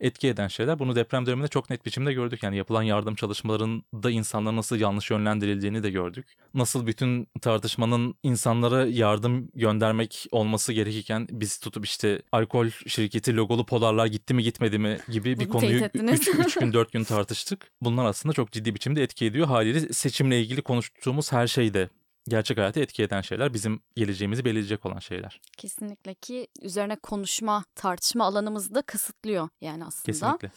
etki 0.00 0.28
eden 0.28 0.48
şeyler. 0.48 0.78
Bunu 0.78 0.96
deprem 0.96 1.26
döneminde 1.26 1.48
çok 1.48 1.70
net 1.70 1.86
biçimde 1.86 2.12
gördük. 2.12 2.42
Yani 2.42 2.56
yapılan 2.56 2.82
yardım 2.82 3.14
çalışmalarında 3.14 4.10
insanlar 4.10 4.56
nasıl 4.56 4.76
yanlış 4.76 5.10
yönlendirildiğini 5.10 5.82
de 5.82 5.90
gördük. 5.90 6.26
Nasıl 6.54 6.86
bütün 6.86 7.28
tartışmanın 7.40 8.14
insanlara 8.22 8.86
yardım 8.86 9.50
göndermek 9.54 10.26
olması 10.30 10.72
gerekirken 10.72 11.28
biz 11.30 11.58
tutup 11.58 11.86
işte 11.86 12.22
alkol 12.32 12.68
şirketi 12.86 13.36
logolu 13.36 13.66
polarlar 13.66 14.06
gitti 14.06 14.34
mi 14.34 14.42
gitmedi 14.42 14.78
mi 14.78 14.98
gibi 15.08 15.40
bir 15.40 15.48
konuyu 15.48 15.84
3 15.94 16.54
gün 16.54 16.72
4 16.72 16.92
gün 16.92 17.04
tartıştık. 17.04 17.70
Bunlar 17.80 18.04
aslında 18.04 18.32
çok 18.32 18.52
ciddi 18.52 18.74
biçimde 18.74 19.02
etki 19.02 19.26
ediyor. 19.26 19.46
Haliyle 19.46 19.92
seçimle 19.92 20.40
ilgili 20.40 20.62
konuştuğumuz 20.62 21.32
her 21.32 21.46
şeyde 21.46 21.88
gerçek 22.28 22.58
hayatı 22.58 22.80
etki 22.80 23.02
eden 23.02 23.20
şeyler, 23.20 23.54
bizim 23.54 23.80
geleceğimizi 23.96 24.44
belirleyecek 24.44 24.86
olan 24.86 24.98
şeyler. 24.98 25.40
Kesinlikle 25.56 26.14
ki 26.14 26.48
üzerine 26.62 26.96
konuşma, 26.96 27.64
tartışma 27.74 28.24
alanımızı 28.24 28.74
da 28.74 28.82
kısıtlıyor 28.82 29.48
yani 29.60 29.84
aslında. 29.84 30.12
Kesinlikle. 30.12 30.50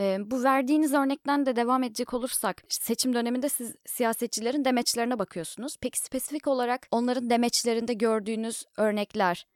Ee, 0.00 0.18
bu 0.24 0.42
verdiğiniz 0.42 0.92
örnekten 0.92 1.46
de 1.46 1.56
devam 1.56 1.82
edecek 1.82 2.14
olursak 2.14 2.62
seçim 2.68 3.14
döneminde 3.14 3.48
siz 3.48 3.74
siyasetçilerin 3.86 4.64
demeçlerine 4.64 5.18
bakıyorsunuz. 5.18 5.76
Peki 5.80 5.98
spesifik 5.98 6.46
olarak 6.46 6.86
onların 6.90 7.30
demeçlerinde 7.30 7.94
gördüğünüz 7.94 8.64
örnekler 8.76 9.46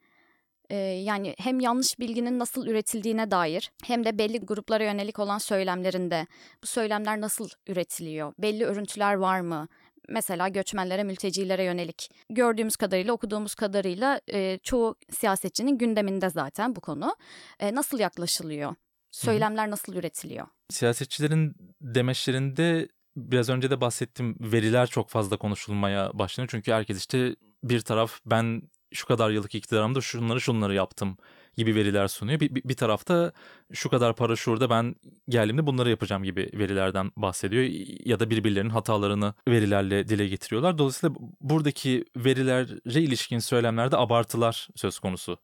yani 0.79 1.35
hem 1.37 1.59
yanlış 1.59 1.99
bilginin 1.99 2.39
nasıl 2.39 2.67
üretildiğine 2.67 3.31
dair 3.31 3.71
hem 3.83 4.05
de 4.05 4.17
belli 4.17 4.39
gruplara 4.39 4.83
yönelik 4.83 5.19
olan 5.19 5.37
söylemlerinde 5.37 6.27
bu 6.63 6.67
söylemler 6.67 7.21
nasıl 7.21 7.49
üretiliyor? 7.67 8.33
Belli 8.39 8.65
örüntüler 8.65 9.13
var 9.13 9.39
mı? 9.39 9.67
Mesela 10.09 10.47
göçmenlere, 10.47 11.03
mültecilere 11.03 11.63
yönelik 11.63 12.09
gördüğümüz 12.29 12.75
kadarıyla, 12.75 13.13
okuduğumuz 13.13 13.55
kadarıyla 13.55 14.21
e, 14.33 14.59
çoğu 14.63 14.95
siyasetçinin 15.09 15.77
gündeminde 15.77 16.29
zaten 16.29 16.75
bu 16.75 16.81
konu. 16.81 17.15
E, 17.59 17.75
nasıl 17.75 17.99
yaklaşılıyor? 17.99 18.75
Söylemler 19.11 19.69
nasıl 19.71 19.93
üretiliyor? 19.93 20.47
Siyasetçilerin 20.69 21.55
demeçlerinde 21.81 22.87
biraz 23.15 23.49
önce 23.49 23.69
de 23.69 23.81
bahsettim 23.81 24.35
veriler 24.39 24.87
çok 24.87 25.09
fazla 25.09 25.37
konuşulmaya 25.37 26.11
başlanıyor. 26.13 26.49
Çünkü 26.51 26.71
herkes 26.71 26.97
işte 26.97 27.35
bir 27.63 27.81
taraf 27.81 28.19
ben 28.25 28.61
şu 28.93 29.07
kadar 29.07 29.29
yıllık 29.29 29.55
iktidarımda 29.55 30.01
şunları 30.01 30.41
şunları 30.41 30.73
yaptım 30.73 31.17
gibi 31.57 31.75
veriler 31.75 32.07
sunuyor. 32.07 32.39
Bir, 32.39 32.55
bir, 32.55 32.75
tarafta 32.75 33.31
şu 33.73 33.89
kadar 33.89 34.15
para 34.15 34.35
şurada 34.35 34.69
ben 34.69 34.95
geldiğimde 35.29 35.67
bunları 35.67 35.89
yapacağım 35.89 36.23
gibi 36.23 36.49
verilerden 36.53 37.11
bahsediyor. 37.17 37.63
Ya 38.05 38.19
da 38.19 38.29
birbirlerinin 38.29 38.69
hatalarını 38.69 39.33
verilerle 39.47 40.07
dile 40.07 40.27
getiriyorlar. 40.27 40.77
Dolayısıyla 40.77 41.15
buradaki 41.41 42.05
verilere 42.17 43.01
ilişkin 43.01 43.39
söylemlerde 43.39 43.97
abartılar 43.97 44.67
söz 44.75 44.99
konusu. 44.99 45.37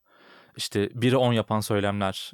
İşte 0.58 0.86
1'e 0.86 1.18
10 1.18 1.34
yapan 1.34 1.60
söylemler 1.60 2.32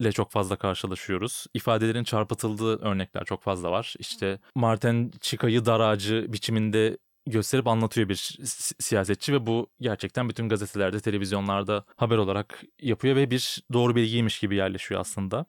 ile 0.00 0.12
çok 0.12 0.30
fazla 0.30 0.56
karşılaşıyoruz. 0.56 1.46
İfadelerin 1.54 2.04
çarpıtıldığı 2.04 2.82
örnekler 2.84 3.24
çok 3.24 3.42
fazla 3.42 3.70
var. 3.70 3.94
İşte 3.98 4.40
Martin 4.54 5.10
Çıkay'ı 5.20 5.66
dar 5.66 5.80
ağacı 5.80 6.26
biçiminde 6.28 6.98
gösterip 7.26 7.66
anlatıyor 7.66 8.08
bir 8.08 8.38
siyasetçi 8.78 9.32
ve 9.32 9.46
bu 9.46 9.70
gerçekten 9.80 10.28
bütün 10.28 10.48
gazetelerde, 10.48 11.00
televizyonlarda 11.00 11.84
haber 11.96 12.16
olarak 12.16 12.62
yapıyor 12.80 13.16
ve 13.16 13.30
bir 13.30 13.62
doğru 13.72 13.96
bilgiymiş 13.96 14.38
gibi 14.38 14.56
yerleşiyor 14.56 15.00
aslında. 15.00 15.46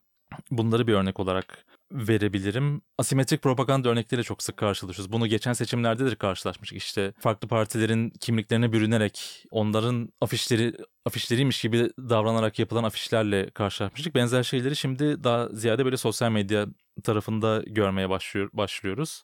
Bunları 0.52 0.88
bir 0.88 0.94
örnek 0.94 1.20
olarak 1.20 1.66
verebilirim. 1.92 2.82
Asimetrik 2.98 3.42
propaganda 3.42 3.90
örnekleriyle 3.90 4.24
çok 4.24 4.44
sık 4.44 4.58
karşılaşıyoruz. 4.58 5.12
Bunu 5.12 5.28
geçen 5.28 5.54
seçimlerde 5.54 6.06
de 6.06 6.16
karşılaşmıştık. 6.16 6.78
İşte 6.78 7.14
farklı 7.20 7.48
partilerin 7.48 8.10
kimliklerine 8.10 8.74
bürünerek 8.74 9.46
onların 9.52 10.10
afişleri 10.22 10.74
afişleriymiş 11.06 11.62
gibi 11.62 11.90
davranarak 11.98 12.60
yapılan 12.60 12.84
afişlerle 12.84 13.50
karşılaşmıştık. 13.50 14.16
Benzer 14.16 14.44
şeyleri 14.44 14.76
şimdi 14.76 15.24
daha 15.24 15.50
ziyade 15.50 15.86
böyle 15.86 15.98
sosyal 15.98 16.32
medya 16.32 16.68
tarafında 17.04 17.64
görmeye 17.68 18.10
başlıyor, 18.10 18.50
başlıyoruz. 18.54 19.24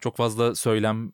Çok 0.00 0.16
fazla 0.16 0.54
söylem 0.54 1.12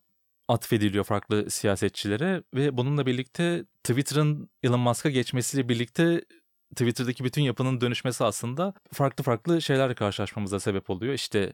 atfediliyor 0.48 1.04
farklı 1.04 1.50
siyasetçilere 1.50 2.42
ve 2.54 2.76
bununla 2.76 3.06
birlikte 3.06 3.64
Twitter'ın 3.84 4.50
Elon 4.62 4.80
Musk'a 4.80 5.10
geçmesiyle 5.10 5.68
birlikte 5.68 6.24
Twitter'daki 6.70 7.24
bütün 7.24 7.42
yapının 7.42 7.80
dönüşmesi 7.80 8.24
aslında 8.24 8.74
farklı 8.92 9.24
farklı 9.24 9.62
şeylerle 9.62 9.94
karşılaşmamıza 9.94 10.60
sebep 10.60 10.90
oluyor. 10.90 11.14
İşte 11.14 11.52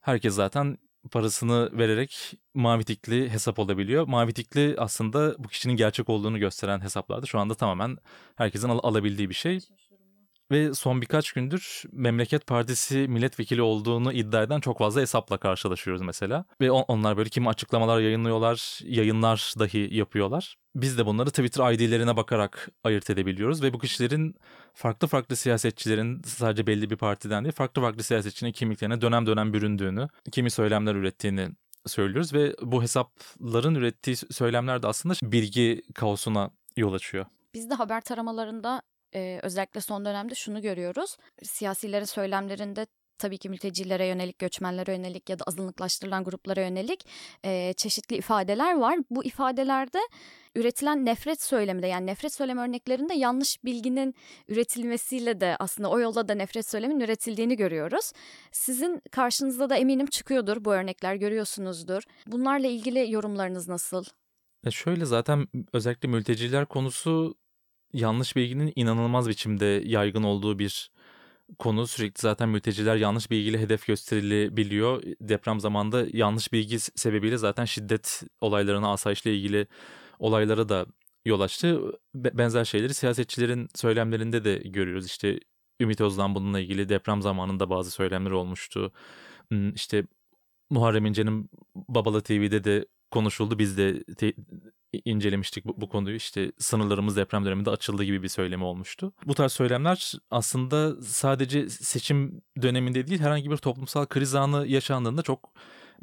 herkes 0.00 0.34
zaten 0.34 0.78
parasını 1.10 1.78
vererek 1.78 2.34
mavi 2.54 2.84
tikli 2.84 3.30
hesap 3.30 3.58
olabiliyor. 3.58 4.06
Mavi 4.08 4.32
tikli 4.32 4.74
aslında 4.78 5.34
bu 5.38 5.48
kişinin 5.48 5.76
gerçek 5.76 6.08
olduğunu 6.08 6.38
gösteren 6.38 6.80
hesaplarda 6.80 7.26
şu 7.26 7.38
anda 7.38 7.54
tamamen 7.54 7.96
herkesin 8.36 8.68
al- 8.68 8.80
alabildiği 8.82 9.28
bir 9.28 9.34
şey. 9.34 9.60
Ve 10.50 10.74
son 10.74 11.02
birkaç 11.02 11.32
gündür 11.32 11.82
Memleket 11.92 12.46
Partisi 12.46 12.96
milletvekili 13.08 13.62
olduğunu 13.62 14.12
iddia 14.12 14.42
eden 14.42 14.60
çok 14.60 14.78
fazla 14.78 15.00
hesapla 15.00 15.38
karşılaşıyoruz 15.38 16.02
mesela. 16.02 16.44
Ve 16.60 16.70
on- 16.70 16.84
onlar 16.88 17.16
böyle 17.16 17.28
kimi 17.30 17.48
açıklamalar 17.48 18.00
yayınlıyorlar, 18.00 18.80
yayınlar 18.84 19.54
dahi 19.58 19.88
yapıyorlar. 19.96 20.56
Biz 20.76 20.98
de 20.98 21.06
bunları 21.06 21.30
Twitter 21.30 21.72
ID'lerine 21.72 22.16
bakarak 22.16 22.68
ayırt 22.84 23.10
edebiliyoruz 23.10 23.62
ve 23.62 23.72
bu 23.72 23.78
kişilerin 23.78 24.34
farklı 24.74 25.08
farklı 25.08 25.36
siyasetçilerin 25.36 26.22
sadece 26.22 26.66
belli 26.66 26.90
bir 26.90 26.96
partiden 26.96 27.44
değil 27.44 27.54
farklı 27.54 27.82
farklı 27.82 28.02
siyasetçinin 28.02 28.52
kimliklerine 28.52 29.00
dönem 29.00 29.26
dönem 29.26 29.52
büründüğünü, 29.52 30.08
kimi 30.32 30.50
söylemler 30.50 30.94
ürettiğini 30.94 31.48
söylüyoruz 31.86 32.34
ve 32.34 32.54
bu 32.62 32.82
hesapların 32.82 33.74
ürettiği 33.74 34.16
söylemler 34.16 34.82
de 34.82 34.86
aslında 34.86 35.14
bilgi 35.22 35.82
kaosuna 35.94 36.50
yol 36.76 36.92
açıyor. 36.92 37.26
Biz 37.54 37.70
de 37.70 37.74
haber 37.74 38.00
taramalarında 38.00 38.82
e, 39.16 39.40
özellikle 39.42 39.80
son 39.80 40.04
dönemde 40.04 40.34
şunu 40.34 40.62
görüyoruz. 40.62 41.16
Siyasilerin 41.42 42.04
söylemlerinde 42.04 42.86
tabii 43.18 43.38
ki 43.38 43.48
mültecilere 43.48 44.06
yönelik, 44.06 44.38
göçmenlere 44.38 44.92
yönelik 44.92 45.30
ya 45.30 45.38
da 45.38 45.44
azınlıklaştırılan 45.46 46.24
gruplara 46.24 46.60
yönelik 46.60 47.06
e, 47.44 47.72
çeşitli 47.76 48.16
ifadeler 48.16 48.76
var. 48.76 48.98
Bu 49.10 49.24
ifadelerde 49.24 49.98
üretilen 50.54 51.06
nefret 51.06 51.42
söylemi 51.42 51.82
de 51.82 51.86
yani 51.86 52.06
nefret 52.06 52.34
söylemi 52.34 52.60
örneklerinde 52.60 53.14
yanlış 53.14 53.64
bilginin 53.64 54.14
üretilmesiyle 54.48 55.40
de 55.40 55.56
aslında 55.58 55.90
o 55.90 56.00
yolda 56.00 56.28
da 56.28 56.34
nefret 56.34 56.70
söylemin 56.70 57.00
üretildiğini 57.00 57.56
görüyoruz. 57.56 58.12
Sizin 58.52 59.02
karşınızda 59.10 59.70
da 59.70 59.76
eminim 59.76 60.06
çıkıyordur 60.06 60.64
bu 60.64 60.72
örnekler 60.72 61.14
görüyorsunuzdur. 61.14 62.02
Bunlarla 62.26 62.66
ilgili 62.66 63.12
yorumlarınız 63.12 63.68
nasıl? 63.68 64.04
E 64.66 64.70
şöyle 64.70 65.04
zaten 65.04 65.48
özellikle 65.72 66.08
mülteciler 66.08 66.66
konusu 66.66 67.34
yanlış 67.94 68.36
bilginin 68.36 68.72
inanılmaz 68.76 69.28
biçimde 69.28 69.82
yaygın 69.84 70.22
olduğu 70.22 70.58
bir 70.58 70.90
konu. 71.58 71.86
Sürekli 71.86 72.20
zaten 72.20 72.48
mülteciler 72.48 72.96
yanlış 72.96 73.30
bilgiyle 73.30 73.58
hedef 73.58 73.86
gösterilebiliyor. 73.86 75.02
Deprem 75.20 75.60
zamanında 75.60 76.06
yanlış 76.12 76.52
bilgi 76.52 76.78
sebebiyle 76.80 77.36
zaten 77.38 77.64
şiddet 77.64 78.22
olaylarına, 78.40 78.92
asayişle 78.92 79.34
ilgili 79.36 79.66
olaylara 80.18 80.68
da 80.68 80.86
yol 81.24 81.40
açtı. 81.40 81.80
Benzer 82.14 82.64
şeyleri 82.64 82.94
siyasetçilerin 82.94 83.68
söylemlerinde 83.74 84.44
de 84.44 84.56
görüyoruz. 84.56 85.06
İşte 85.06 85.40
Ümit 85.80 86.00
Özdağ 86.00 86.34
bununla 86.34 86.60
ilgili 86.60 86.88
deprem 86.88 87.22
zamanında 87.22 87.70
bazı 87.70 87.90
söylemler 87.90 88.30
olmuştu. 88.30 88.92
İşte 89.74 90.04
Muharrem 90.70 91.06
İnce'nin 91.06 91.50
Babala 91.74 92.20
TV'de 92.20 92.64
de 92.64 92.86
konuşuldu. 93.10 93.58
Biz 93.58 93.78
de 93.78 94.04
incelemiştik 95.04 95.64
bu, 95.64 95.80
bu 95.80 95.88
konuyu. 95.88 96.16
İşte 96.16 96.52
sınırlarımız 96.58 97.16
deprem 97.16 97.44
döneminde 97.44 97.70
açıldı 97.70 98.04
gibi 98.04 98.22
bir 98.22 98.28
söylemi 98.28 98.64
olmuştu. 98.64 99.12
Bu 99.26 99.34
tarz 99.34 99.52
söylemler 99.52 100.12
aslında 100.30 101.02
sadece 101.02 101.68
seçim 101.68 102.42
döneminde 102.62 103.06
değil 103.06 103.20
herhangi 103.20 103.50
bir 103.50 103.56
toplumsal 103.56 104.06
kriz 104.06 104.34
anı 104.34 104.66
yaşandığında 104.66 105.22
çok 105.22 105.52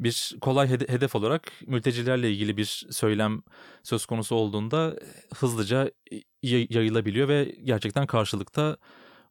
bir 0.00 0.36
kolay 0.40 0.68
hedef 0.68 1.14
olarak 1.14 1.52
mültecilerle 1.66 2.30
ilgili 2.30 2.56
bir 2.56 2.86
söylem 2.90 3.42
söz 3.82 4.06
konusu 4.06 4.34
olduğunda 4.34 4.96
hızlıca 5.34 5.90
yayılabiliyor 6.42 7.28
ve 7.28 7.54
gerçekten 7.64 8.06
karşılıkta 8.06 8.76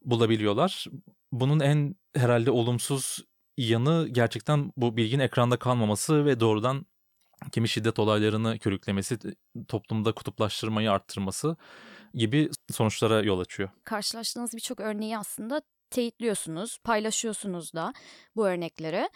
bulabiliyorlar. 0.06 0.86
Bunun 1.32 1.60
en 1.60 1.96
herhalde 2.15 2.51
olumsuz 2.51 3.20
yanı 3.58 4.08
gerçekten 4.12 4.72
bu 4.77 4.98
bilginin 4.98 5.24
ekranda 5.24 5.58
kalmaması 5.58 6.25
ve 6.25 6.39
doğrudan 6.39 6.86
kimi 7.51 7.69
şiddet 7.69 8.00
olaylarını 8.00 8.60
körüklemesi, 8.60 9.17
toplumda 9.67 10.12
kutuplaştırmayı 10.12 10.91
arttırması 10.91 11.55
gibi 12.13 12.50
sonuçlara 12.71 13.21
yol 13.21 13.39
açıyor. 13.39 13.69
Karşılaştığınız 13.83 14.53
birçok 14.53 14.79
örneği 14.79 15.17
aslında 15.17 15.62
teyitliyorsunuz, 15.89 16.77
paylaşıyorsunuz 16.83 17.74
da 17.74 17.93
bu 18.36 18.48
örnekleri. 18.48 19.10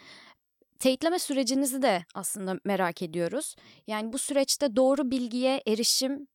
Teyitleme 0.78 1.18
sürecinizi 1.18 1.82
de 1.82 2.04
aslında 2.14 2.60
merak 2.64 3.02
ediyoruz. 3.02 3.56
Yani 3.86 4.12
bu 4.12 4.18
süreçte 4.18 4.76
doğru 4.76 5.10
bilgiye 5.10 5.62
erişim 5.66 6.26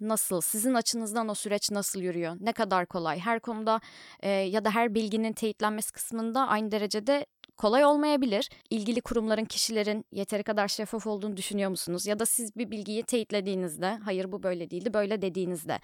nasıl? 0.00 0.40
Sizin 0.40 0.74
açınızdan 0.74 1.28
o 1.28 1.34
süreç 1.34 1.70
nasıl 1.70 2.00
yürüyor? 2.00 2.36
Ne 2.40 2.52
kadar 2.52 2.86
kolay? 2.86 3.18
Her 3.18 3.40
konuda 3.40 3.80
e, 4.20 4.30
ya 4.30 4.64
da 4.64 4.70
her 4.70 4.94
bilginin 4.94 5.32
teyitlenmesi 5.32 5.92
kısmında 5.92 6.48
aynı 6.48 6.70
derecede 6.70 7.26
kolay 7.56 7.84
olmayabilir. 7.84 8.48
İlgili 8.70 9.00
kurumların, 9.00 9.44
kişilerin 9.44 10.04
yeteri 10.12 10.42
kadar 10.42 10.68
şeffaf 10.68 11.06
olduğunu 11.06 11.36
düşünüyor 11.36 11.70
musunuz? 11.70 12.06
Ya 12.06 12.18
da 12.18 12.26
siz 12.26 12.56
bir 12.56 12.70
bilgiyi 12.70 13.02
teyitlediğinizde, 13.02 13.98
hayır 14.04 14.32
bu 14.32 14.42
böyle 14.42 14.70
değildi, 14.70 14.94
böyle 14.94 15.22
dediğinizde 15.22 15.78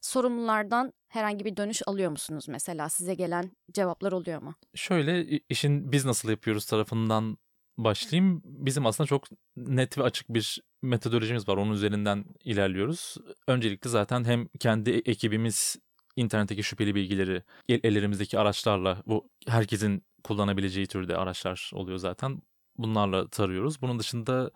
sorumlulardan 0.00 0.92
herhangi 1.08 1.44
bir 1.44 1.56
dönüş 1.56 1.82
alıyor 1.86 2.10
musunuz 2.10 2.48
mesela? 2.48 2.88
Size 2.88 3.14
gelen 3.14 3.50
cevaplar 3.72 4.12
oluyor 4.12 4.42
mu? 4.42 4.54
Şöyle 4.74 5.26
işin 5.48 5.92
biz 5.92 6.04
nasıl 6.04 6.30
yapıyoruz 6.30 6.66
tarafından 6.66 7.38
başlayayım. 7.78 8.42
Bizim 8.44 8.86
aslında 8.86 9.06
çok 9.06 9.24
net 9.56 9.98
ve 9.98 10.02
açık 10.02 10.28
bir 10.28 10.62
metodolojimiz 10.82 11.48
var. 11.48 11.56
Onun 11.56 11.72
üzerinden 11.72 12.24
ilerliyoruz. 12.44 13.16
Öncelikle 13.46 13.90
zaten 13.90 14.24
hem 14.24 14.48
kendi 14.60 14.90
ekibimiz 14.90 15.76
internetteki 16.16 16.62
şüpheli 16.62 16.94
bilgileri 16.94 17.42
ellerimizdeki 17.68 18.38
araçlarla 18.38 19.02
bu 19.06 19.30
herkesin 19.48 20.07
kullanabileceği 20.28 20.86
türde 20.86 21.16
araçlar 21.16 21.70
oluyor 21.74 21.98
zaten. 21.98 22.42
Bunlarla 22.78 23.28
tarıyoruz. 23.28 23.82
Bunun 23.82 23.98
dışında 23.98 24.50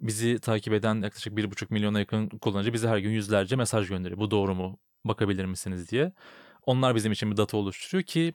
bizi 0.00 0.38
takip 0.38 0.72
eden 0.72 0.94
yaklaşık 1.02 1.32
1,5 1.32 1.66
milyona 1.70 1.98
yakın 1.98 2.28
kullanıcı 2.28 2.72
bize 2.72 2.88
her 2.88 2.98
gün 2.98 3.10
yüzlerce 3.10 3.56
mesaj 3.56 3.88
gönderiyor. 3.88 4.20
Bu 4.20 4.30
doğru 4.30 4.54
mu? 4.54 4.78
Bakabilir 5.04 5.44
misiniz 5.44 5.90
diye. 5.90 6.12
Onlar 6.66 6.94
bizim 6.94 7.12
için 7.12 7.30
bir 7.30 7.36
data 7.36 7.56
oluşturuyor 7.56 8.02
ki 8.02 8.32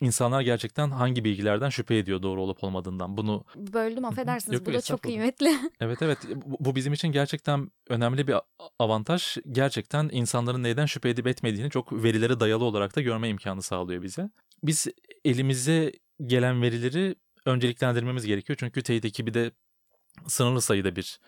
insanlar 0.00 0.40
gerçekten 0.40 0.90
hangi 0.90 1.24
bilgilerden 1.24 1.68
şüphe 1.68 1.96
ediyor 1.96 2.22
doğru 2.22 2.42
olup 2.42 2.64
olmadığından. 2.64 3.16
Bunu 3.16 3.44
böldüm 3.56 4.04
affedersiniz. 4.04 4.58
Yok, 4.58 4.66
bu 4.66 4.72
da 4.72 4.80
çok 4.80 5.02
kıymetli. 5.02 5.58
Evet 5.80 6.02
evet 6.02 6.18
bu 6.44 6.74
bizim 6.74 6.92
için 6.92 7.08
gerçekten 7.08 7.70
önemli 7.88 8.26
bir 8.28 8.36
avantaj. 8.78 9.36
Gerçekten 9.50 10.08
insanların 10.12 10.62
neyden 10.62 10.86
şüphe 10.86 11.08
edip 11.08 11.26
etmediğini 11.26 11.70
çok 11.70 11.92
verilere 11.92 12.40
dayalı 12.40 12.64
olarak 12.64 12.96
da 12.96 13.00
görme 13.00 13.28
imkanı 13.28 13.62
sağlıyor 13.62 14.02
bize. 14.02 14.30
Biz 14.62 14.86
elimize 15.24 15.92
gelen 16.26 16.62
verileri 16.62 17.14
önceliklendirmemiz 17.46 18.26
gerekiyor. 18.26 18.56
Çünkü 18.60 18.82
teyit 18.82 19.04
ekibi 19.04 19.34
de 19.34 19.50
sınırlı 20.26 20.60
sayıda 20.60 20.96
bir 20.96 21.20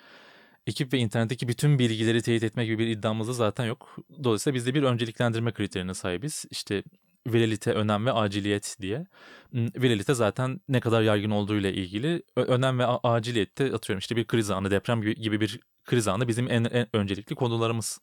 ekip 0.67 0.93
ve 0.93 0.99
internetteki 0.99 1.49
bütün 1.49 1.79
bilgileri 1.79 2.23
teyit 2.23 2.43
etmek 2.43 2.67
gibi 2.67 2.79
bir 2.79 2.87
iddiamız 2.89 3.29
da 3.29 3.33
zaten 3.33 3.65
yok. 3.65 3.97
Dolayısıyla 4.25 4.55
biz 4.55 4.67
de 4.67 4.75
bir 4.75 4.83
önceliklendirme 4.83 5.53
kriterine 5.53 5.95
sahibiz. 5.95 6.45
İşte 6.51 6.83
viralite, 7.27 7.73
önem 7.73 8.07
ve 8.07 8.13
aciliyet 8.13 8.77
diye. 8.81 9.07
Hmm, 9.51 9.67
Viralite 9.67 10.15
zaten 10.15 10.61
ne 10.69 10.81
kadar 10.81 11.03
yaygın 11.03 11.31
olduğu 11.31 11.57
ile 11.57 11.73
ilgili. 11.73 12.23
Önem 12.37 12.79
ve 12.79 12.87
aciliyette 12.87 13.65
atıyorum 13.65 13.99
işte 13.99 14.17
bir 14.17 14.25
kriz 14.27 14.51
anı, 14.51 14.71
deprem 14.71 15.03
gibi 15.03 15.41
bir 15.41 15.61
kriz 15.85 16.09
anı 16.09 16.29
bizim 16.29 16.51
en, 16.51 16.65
en 16.65 16.97
öncelikli 16.97 17.35
konularımız 17.35 18.01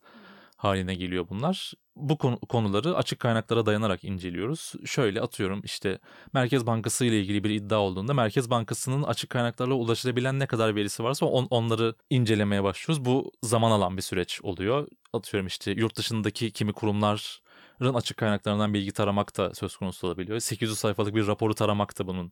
haline 0.63 0.95
geliyor 0.95 1.27
bunlar. 1.29 1.73
Bu 1.95 2.17
konu- 2.17 2.39
konuları 2.39 2.95
açık 2.95 3.19
kaynaklara 3.19 3.65
dayanarak 3.65 4.03
inceliyoruz. 4.03 4.73
Şöyle 4.85 5.21
atıyorum 5.21 5.61
işte 5.63 5.99
Merkez 6.33 6.65
Bankası 6.65 7.05
ile 7.05 7.19
ilgili 7.21 7.43
bir 7.43 7.49
iddia 7.49 7.79
olduğunda 7.79 8.13
Merkez 8.13 8.49
Bankası'nın 8.49 9.03
açık 9.03 9.29
kaynaklarla 9.29 9.73
ulaşılabilen 9.73 10.39
ne 10.39 10.47
kadar 10.47 10.75
verisi 10.75 11.03
varsa 11.03 11.25
on- 11.25 11.47
onları 11.49 11.95
incelemeye 12.09 12.63
başlıyoruz. 12.63 13.05
Bu 13.05 13.31
zaman 13.43 13.71
alan 13.71 13.97
bir 13.97 14.01
süreç 14.01 14.41
oluyor. 14.43 14.87
Atıyorum 15.13 15.47
işte 15.47 15.71
yurt 15.71 15.95
dışındaki 15.97 16.51
kimi 16.51 16.73
kurumların 16.73 17.93
açık 17.93 18.17
kaynaklarından 18.17 18.73
bilgi 18.73 18.91
taramak 18.91 19.37
da 19.37 19.53
söz 19.55 19.75
konusu 19.77 20.07
olabiliyor. 20.07 20.39
800 20.39 20.77
sayfalık 20.77 21.15
bir 21.15 21.27
raporu 21.27 21.55
taramak 21.55 21.99
da 21.99 22.07
bunun 22.07 22.31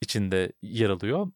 içinde 0.00 0.52
yer 0.62 0.90
alıyor. 0.90 1.28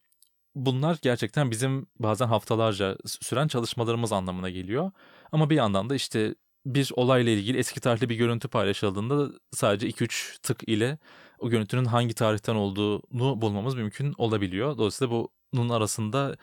Bunlar 0.55 0.99
gerçekten 1.03 1.51
bizim 1.51 1.87
bazen 1.99 2.27
haftalarca 2.27 2.97
süren 3.07 3.49
çalışmalarımız 3.49 4.13
anlamına 4.13 4.51
geliyor. 4.51 4.91
Ama 5.33 5.51
bir 5.51 5.57
yandan 5.57 5.91
da 5.91 5.95
işte 5.95 6.35
bir 6.67 6.91
olayla 6.95 7.33
ilgili 7.33 7.59
eski 7.59 7.81
tarihli 7.81 8.09
bir 8.09 8.17
görüntü 8.17 8.49
paylaşıldığında 8.49 9.31
sadece 9.53 9.89
2-3 9.89 10.43
tık 10.43 10.69
ile 10.69 10.99
o 11.39 11.51
görüntünün 11.51 11.85
hangi 11.85 12.15
tarihten 12.15 12.55
olduğunu 12.55 13.43
bulmamız 13.43 13.75
mümkün 13.75 14.15
olabiliyor. 14.19 14.79
Dolayısıyla 14.79 15.27
bunun 15.55 15.69
arasında 15.69 16.37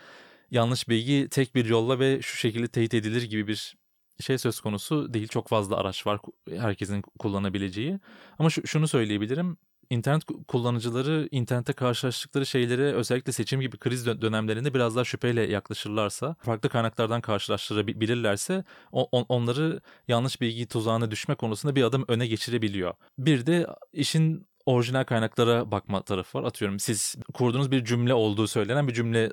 yanlış 0.52 0.90
bilgi 0.90 1.28
tek 1.30 1.56
bir 1.56 1.66
yolla 1.66 2.00
ve 2.00 2.22
şu 2.22 2.38
şekilde 2.38 2.68
teyit 2.68 2.94
edilir 2.94 3.24
gibi 3.24 3.48
bir 3.48 3.78
şey 4.20 4.38
söz 4.38 4.60
konusu 4.60 5.14
değil. 5.14 5.28
Çok 5.28 5.48
fazla 5.48 5.78
araç 5.78 6.08
var 6.08 6.20
herkesin 6.50 7.02
kullanabileceği. 7.02 8.00
Ama 8.40 8.50
şu, 8.50 8.68
şunu 8.68 8.88
söyleyebilirim. 8.88 9.58
İnternet 9.90 10.24
kullanıcıları 10.48 11.28
internette 11.32 11.74
karşılaştıkları 11.74 12.46
şeylere 12.46 12.94
özellikle 12.94 13.32
seçim 13.32 13.62
gibi 13.62 13.78
kriz 13.78 14.06
dönemlerinde 14.06 14.74
biraz 14.74 14.96
daha 14.96 15.04
şüpheyle 15.04 15.52
yaklaşırlarsa, 15.52 16.36
farklı 16.40 16.70
kaynaklardan 16.70 17.22
karşılaştırabilirlerse 17.22 18.64
on, 18.92 19.26
onları 19.30 19.82
yanlış 20.08 20.42
bilgi 20.42 20.68
tuzağına 20.68 21.12
düşme 21.12 21.36
konusunda 21.36 21.76
bir 21.76 21.84
adım 21.84 22.06
öne 22.08 22.28
geçirebiliyor. 22.28 22.94
Bir 23.18 23.46
de 23.46 23.68
işin 23.94 24.48
orijinal 24.66 25.04
kaynaklara 25.04 25.72
bakma 25.72 26.02
tarafı 26.02 26.38
var. 26.38 26.44
Atıyorum 26.44 26.80
siz 26.80 27.16
kurduğunuz 27.34 27.72
bir 27.72 27.86
cümle 27.86 28.14
olduğu 28.14 28.48
söylenen 28.48 28.88
bir 28.88 28.94
cümle 28.94 29.32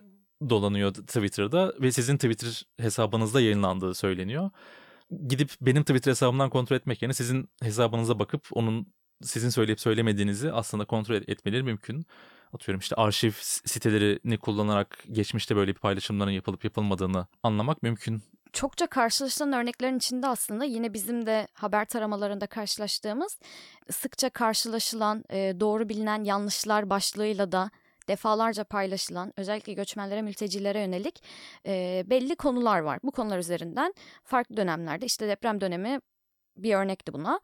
dolanıyor 0.50 0.94
Twitter'da 0.94 1.74
ve 1.80 1.92
sizin 1.92 2.16
Twitter 2.16 2.62
hesabınızda 2.80 3.40
yayınlandığı 3.40 3.94
söyleniyor. 3.94 4.50
Gidip 5.28 5.50
benim 5.60 5.82
Twitter 5.82 6.10
hesabımdan 6.10 6.50
kontrol 6.50 6.76
etmek 6.76 7.02
yerine 7.02 7.14
sizin 7.14 7.48
hesabınıza 7.62 8.18
bakıp 8.18 8.46
onun 8.52 8.86
sizin 9.22 9.48
söyleyip 9.48 9.80
söylemediğinizi 9.80 10.52
aslında 10.52 10.84
kontrol 10.84 11.14
etmeleri 11.14 11.62
mümkün. 11.62 12.06
Atıyorum 12.52 12.80
işte 12.80 12.96
arşiv 12.96 13.32
sitelerini 13.40 14.38
kullanarak 14.38 15.04
geçmişte 15.12 15.56
böyle 15.56 15.74
bir 15.74 15.80
paylaşımların 15.80 16.30
yapılıp 16.30 16.64
yapılmadığını 16.64 17.26
anlamak 17.42 17.82
mümkün. 17.82 18.22
Çokça 18.52 18.86
karşılaşılan 18.86 19.52
örneklerin 19.52 19.96
içinde 19.96 20.26
aslında 20.26 20.64
yine 20.64 20.94
bizim 20.94 21.26
de 21.26 21.48
haber 21.54 21.84
taramalarında 21.84 22.46
karşılaştığımız 22.46 23.38
sıkça 23.90 24.30
karşılaşılan 24.30 25.24
doğru 25.60 25.88
bilinen 25.88 26.24
yanlışlar 26.24 26.90
başlığıyla 26.90 27.52
da 27.52 27.70
defalarca 28.08 28.64
paylaşılan 28.64 29.32
özellikle 29.36 29.72
göçmenlere, 29.72 30.22
mültecilere 30.22 30.80
yönelik 30.80 31.22
belli 32.10 32.36
konular 32.36 32.78
var. 32.80 32.98
Bu 33.02 33.10
konular 33.10 33.38
üzerinden 33.38 33.94
farklı 34.24 34.56
dönemlerde 34.56 35.06
işte 35.06 35.28
deprem 35.28 35.60
dönemi 35.60 36.00
bir 36.56 36.74
örnekti 36.74 37.12
buna. 37.12 37.40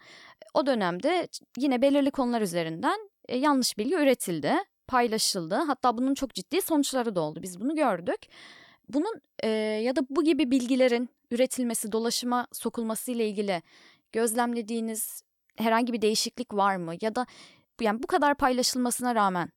O 0.55 0.67
dönemde 0.67 1.29
yine 1.59 1.83
belirli 1.83 2.11
konular 2.11 2.41
üzerinden 2.41 3.11
e, 3.29 3.39
yanlış 3.39 3.79
bilgi 3.79 3.95
üretildi, 3.95 4.55
paylaşıldı. 4.87 5.55
Hatta 5.55 5.99
bunun 5.99 6.15
çok 6.15 6.35
ciddi 6.35 6.63
sonuçları 6.63 7.15
da 7.15 7.21
oldu. 7.21 7.43
Biz 7.43 7.61
bunu 7.61 7.77
gördük. 7.77 8.21
Bunun 8.89 9.21
e, 9.43 9.49
ya 9.59 9.97
da 9.97 10.01
bu 10.11 10.25
gibi 10.25 10.51
bilgilerin 10.51 11.09
üretilmesi, 11.31 11.93
dolaşıma 11.93 12.47
sokulması 12.53 13.11
ile 13.11 13.29
ilgili 13.29 13.63
gözlemlediğiniz 14.13 15.23
herhangi 15.57 15.93
bir 15.93 16.03
değişiklik 16.03 16.55
var 16.55 16.77
mı? 16.77 16.95
Ya 17.01 17.15
da 17.15 17.27
yani 17.81 18.03
bu 18.03 18.07
kadar 18.07 18.35
paylaşılmasına 18.35 19.15
rağmen 19.15 19.49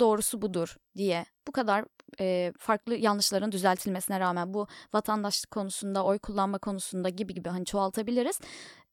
doğrusu 0.00 0.42
budur 0.42 0.76
diye 0.96 1.24
bu 1.48 1.52
kadar 1.52 1.84
e, 2.20 2.52
farklı 2.58 2.96
yanlışların 2.96 3.52
düzeltilmesine 3.52 4.20
rağmen 4.20 4.54
bu 4.54 4.66
vatandaşlık 4.92 5.50
konusunda, 5.50 6.04
oy 6.04 6.18
kullanma 6.18 6.58
konusunda 6.58 7.08
gibi 7.08 7.34
gibi 7.34 7.48
hani 7.48 7.64
çoğaltabiliriz. 7.64 8.40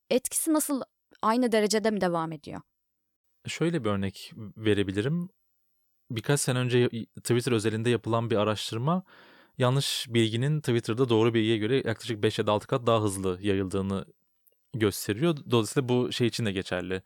Etkisi 0.09 0.53
nasıl 0.53 0.81
aynı 1.21 1.51
derecede 1.51 1.91
mi 1.91 2.01
devam 2.01 2.31
ediyor? 2.31 2.61
Şöyle 3.47 3.83
bir 3.83 3.89
örnek 3.89 4.33
verebilirim. 4.57 5.29
Birkaç 6.11 6.39
sene 6.39 6.59
önce 6.59 6.89
Twitter 7.15 7.51
özelinde 7.51 7.89
yapılan 7.89 8.29
bir 8.29 8.35
araştırma 8.35 9.03
yanlış 9.57 10.05
bilginin 10.09 10.59
Twitter'da 10.59 11.09
doğru 11.09 11.33
bilgiye 11.33 11.57
göre 11.57 11.75
yaklaşık 11.75 12.23
5 12.23 12.39
ya 12.39 12.47
da 12.47 12.51
6 12.51 12.67
kat 12.67 12.87
daha 12.87 13.01
hızlı 13.01 13.37
yayıldığını 13.41 14.05
gösteriyor. 14.73 15.37
Dolayısıyla 15.51 15.89
bu 15.89 16.11
şey 16.11 16.27
için 16.27 16.45
de 16.45 16.51
geçerli. 16.51 17.01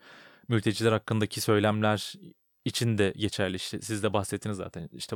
Mülteciler 0.47 0.91
hakkındaki 0.91 1.41
söylemler 1.41 2.13
için 2.65 2.97
de 2.97 3.13
geçerli. 3.17 3.55
İşte 3.55 3.81
siz 3.81 4.03
de 4.03 4.13
bahsettiniz 4.13 4.57
zaten. 4.57 4.89
İşte 4.93 5.15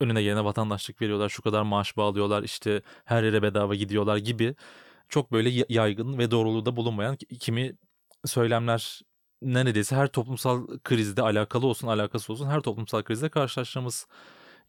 önüne 0.00 0.22
gelene 0.22 0.44
vatandaşlık 0.44 1.02
veriyorlar, 1.02 1.28
şu 1.28 1.42
kadar 1.42 1.62
maaş 1.62 1.96
bağlıyorlar, 1.96 2.42
işte 2.42 2.82
her 3.04 3.22
yere 3.22 3.42
bedava 3.42 3.74
gidiyorlar 3.74 4.16
gibi 4.16 4.54
çok 5.08 5.32
böyle 5.32 5.64
yaygın 5.68 6.18
ve 6.18 6.30
doğruluğu 6.30 6.66
da 6.66 6.76
bulunmayan 6.76 7.16
kimi 7.16 7.72
söylemler 8.24 9.00
neredeyse 9.42 9.96
her 9.96 10.08
toplumsal 10.08 10.66
krizde 10.84 11.22
alakalı 11.22 11.66
olsun 11.66 11.88
alakası 11.88 12.32
olsun 12.32 12.46
her 12.46 12.60
toplumsal 12.60 13.02
krizde 13.02 13.28
karşılaştığımız 13.28 14.06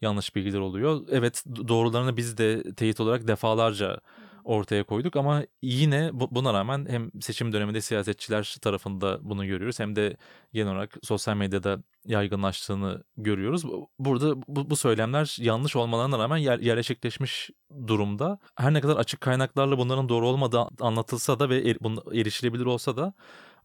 yanlış 0.02 0.36
bilgiler 0.36 0.58
oluyor. 0.58 1.02
Evet 1.10 1.44
doğrularını 1.68 2.16
biz 2.16 2.38
de 2.38 2.74
teyit 2.74 3.00
olarak 3.00 3.28
defalarca 3.28 4.00
ortaya 4.44 4.84
koyduk 4.84 5.16
ama 5.16 5.44
yine 5.62 6.10
buna 6.12 6.54
rağmen 6.54 6.86
hem 6.90 7.10
seçim 7.20 7.52
döneminde 7.52 7.80
siyasetçiler 7.80 8.56
tarafında 8.62 9.18
bunu 9.22 9.46
görüyoruz 9.46 9.80
hem 9.80 9.96
de 9.96 10.16
genel 10.52 10.72
olarak 10.72 10.96
sosyal 11.02 11.36
medyada 11.36 11.82
yaygınlaştığını 12.04 13.04
görüyoruz. 13.16 13.64
Burada 13.98 14.42
bu, 14.48 14.70
bu 14.70 14.76
söylemler 14.76 15.36
yanlış 15.40 15.76
olmalarına 15.76 16.18
rağmen 16.18 16.36
yer, 16.36 16.58
yerleşikleşmiş 16.58 17.50
durumda. 17.86 18.38
Her 18.56 18.74
ne 18.74 18.80
kadar 18.80 18.96
açık 18.96 19.20
kaynaklarla 19.20 19.78
bunların 19.78 20.08
doğru 20.08 20.28
olmadığı 20.28 20.66
anlatılsa 20.80 21.38
da 21.38 21.50
ve 21.50 21.56
er, 21.56 21.76
erişilebilir 22.12 22.64
olsa 22.64 22.96
da 22.96 23.14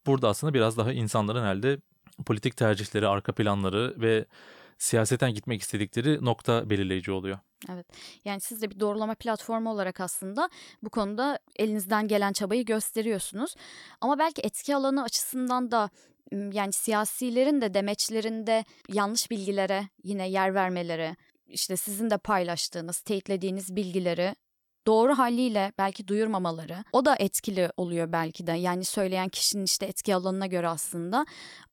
burada 0.06 0.30
aslında 0.30 0.54
biraz 0.54 0.78
daha 0.78 0.94
insanların 0.94 1.46
elde 1.46 1.82
politik 2.26 2.58
tercihleri, 2.58 3.08
arka 3.08 3.34
planları 3.34 3.96
ve 3.98 4.26
siyaseten 4.78 5.34
gitmek 5.34 5.62
istedikleri 5.62 6.26
nokta 6.26 6.70
belirleyici 6.70 7.12
oluyor. 7.12 7.40
Evet. 7.70 7.88
Yani 8.26 8.42
siz 8.42 8.62
de 8.62 8.72
bir 8.72 8.80
doğrulama 8.80 9.16
platformu 9.16 9.72
olarak 9.72 10.02
aslında 10.02 10.50
bu 10.84 10.90
konuda 10.90 11.40
elinizden 11.56 12.08
gelen 12.08 12.34
çabayı 12.34 12.66
gösteriyorsunuz. 12.66 13.56
Ama 14.02 14.20
belki 14.20 14.42
etki 14.42 14.76
alanı 14.76 15.04
açısından 15.04 15.72
da 15.72 15.90
yani 16.32 16.74
siyasilerin 16.74 17.62
de 17.62 17.74
demeçlerinde 17.74 18.66
yanlış 18.90 19.32
bilgilere 19.32 19.90
yine 20.04 20.30
yer 20.30 20.54
vermeleri, 20.54 21.16
işte 21.48 21.78
sizin 21.78 22.10
de 22.10 22.18
paylaştığınız, 22.18 23.00
teyitlediğiniz 23.00 23.76
bilgileri 23.76 24.36
doğru 24.88 25.18
haliyle 25.18 25.72
belki 25.78 26.08
duyurmamaları 26.08 26.84
o 26.92 27.06
da 27.06 27.16
etkili 27.20 27.72
oluyor 27.78 28.12
belki 28.12 28.48
de. 28.48 28.52
Yani 28.52 28.86
söyleyen 28.86 29.30
kişinin 29.30 29.66
işte 29.66 29.86
etki 29.86 30.16
alanına 30.16 30.46
göre 30.48 30.68
aslında 30.68 31.26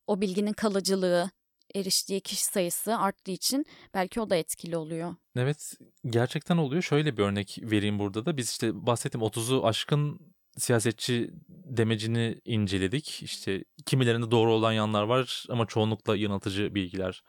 o 0.07 0.21
bilginin 0.21 0.53
kalıcılığı, 0.53 1.31
eriştiği 1.75 2.21
kişi 2.21 2.45
sayısı 2.45 2.97
arttığı 2.99 3.31
için 3.31 3.67
belki 3.95 4.21
o 4.21 4.31
da 4.31 4.37
etkili 4.37 4.77
oluyor. 4.77 5.15
Evet 5.37 5.75
gerçekten 6.07 6.57
oluyor. 6.57 6.83
Şöyle 6.83 7.17
bir 7.17 7.23
örnek 7.23 7.59
vereyim 7.63 7.99
burada 7.99 8.27
da. 8.27 8.37
Biz 8.37 8.51
işte 8.51 8.87
bahsettiğim 8.87 9.27
30'u 9.27 9.67
aşkın 9.67 10.21
siyasetçi 10.57 11.31
demecini 11.49 12.41
inceledik. 12.45 13.23
İşte 13.23 13.65
kimilerinde 13.87 14.31
doğru 14.31 14.53
olan 14.53 14.73
yanlar 14.73 15.03
var 15.03 15.47
ama 15.49 15.67
çoğunlukla 15.67 16.17
yanıltıcı 16.17 16.75
bilgiler 16.75 17.23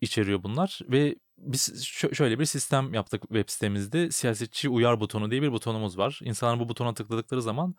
içeriyor 0.00 0.42
bunlar 0.42 0.80
ve 0.88 1.14
biz 1.38 1.84
şöyle 2.12 2.38
bir 2.38 2.44
sistem 2.44 2.94
yaptık 2.94 3.22
web 3.22 3.48
sitemizde. 3.48 4.10
Siyasetçi 4.10 4.68
uyar 4.68 5.00
butonu 5.00 5.30
diye 5.30 5.42
bir 5.42 5.52
butonumuz 5.52 5.98
var. 5.98 6.20
İnsanlar 6.22 6.60
bu 6.60 6.68
butona 6.68 6.94
tıkladıkları 6.94 7.42
zaman 7.42 7.74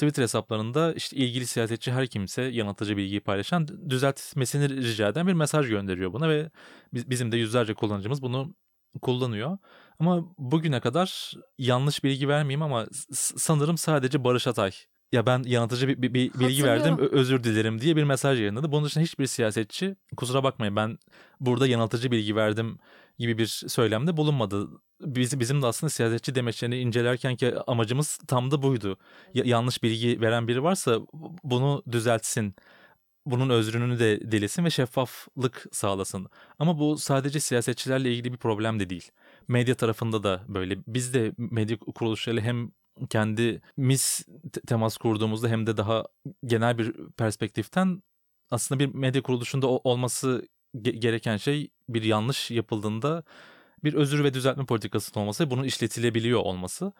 Twitter 0.00 0.22
hesaplarında 0.22 0.92
işte 0.92 1.16
ilgili 1.16 1.46
siyasetçi 1.46 1.92
her 1.92 2.06
kimse 2.06 2.42
yanıltıcı 2.42 2.96
bilgiyi 2.96 3.20
paylaşan 3.20 3.90
düzeltmesini 3.90 4.68
rica 4.68 5.08
eden 5.08 5.26
bir 5.26 5.32
mesaj 5.32 5.68
gönderiyor 5.68 6.12
buna 6.12 6.28
ve 6.28 6.50
bizim 6.92 7.32
de 7.32 7.36
yüzlerce 7.36 7.74
kullanıcımız 7.74 8.22
bunu 8.22 8.54
kullanıyor. 9.02 9.58
Ama 9.98 10.24
bugüne 10.38 10.80
kadar 10.80 11.32
yanlış 11.58 12.04
bilgi 12.04 12.28
vermeyeyim 12.28 12.62
ama 12.62 12.86
sanırım 13.36 13.78
sadece 13.78 14.24
Barış 14.24 14.46
Atay 14.46 14.70
ya 15.12 15.26
ben 15.26 15.42
yanıltıcı 15.46 15.88
bir, 15.88 16.02
bir, 16.02 16.14
bir 16.14 16.40
bilgi 16.40 16.64
verdim 16.64 16.98
özür 16.98 17.44
dilerim 17.44 17.80
diye 17.80 17.96
bir 17.96 18.04
mesaj 18.04 18.38
yayınladı. 18.40 18.72
Bunun 18.72 18.84
dışında 18.84 19.04
hiçbir 19.04 19.26
siyasetçi 19.26 19.96
kusura 20.16 20.44
bakmayın 20.44 20.76
ben 20.76 20.98
burada 21.40 21.66
yanıltıcı 21.66 22.10
bilgi 22.10 22.36
verdim 22.36 22.78
gibi 23.18 23.38
bir 23.38 23.46
söylemde 23.46 24.16
bulunmadı 24.16 24.68
Biz, 25.00 25.40
bizim 25.40 25.62
de 25.62 25.66
aslında 25.66 25.90
siyasetçi 25.90 26.34
demeçlerini 26.34 26.78
incelerken 26.78 27.36
ki 27.36 27.54
amacımız 27.66 28.18
tam 28.28 28.50
da 28.50 28.62
buydu. 28.62 28.98
Ya, 29.34 29.44
yanlış 29.46 29.82
bilgi 29.82 30.20
veren 30.20 30.48
biri 30.48 30.62
varsa 30.62 31.00
bunu 31.44 31.82
düzeltsin. 31.92 32.54
Bunun 33.26 33.50
özrünü 33.50 33.98
de 33.98 34.32
dilesin 34.32 34.64
ve 34.64 34.70
şeffaflık 34.70 35.66
sağlasın. 35.72 36.28
Ama 36.58 36.78
bu 36.78 36.98
sadece 36.98 37.40
siyasetçilerle 37.40 38.12
ilgili 38.12 38.32
bir 38.32 38.38
problem 38.38 38.80
de 38.80 38.90
değil. 38.90 39.10
Medya 39.48 39.74
tarafında 39.74 40.22
da 40.22 40.42
böyle. 40.48 40.78
Biz 40.86 41.14
de 41.14 41.32
medya 41.38 41.78
kuruluşlarıyla 41.78 42.42
hem 42.42 42.70
kendimiz 43.10 44.26
temas 44.66 44.96
kurduğumuzda 44.96 45.48
hem 45.48 45.66
de 45.66 45.76
daha 45.76 46.04
genel 46.46 46.78
bir 46.78 46.92
perspektiften 47.16 48.02
aslında 48.50 48.80
bir 48.80 48.94
medya 48.94 49.22
kuruluşunda 49.22 49.68
olması 49.68 50.48
gereken 50.82 51.36
şey 51.36 51.70
bir 51.88 52.02
yanlış 52.02 52.50
yapıldığında 52.50 53.24
bir 53.84 53.94
özür 53.94 54.24
ve 54.24 54.34
düzeltme 54.34 54.64
politikasının 54.66 55.22
olması 55.22 55.50
bunun 55.50 55.64
işletilebiliyor 55.64 56.40
olması. 56.40 56.92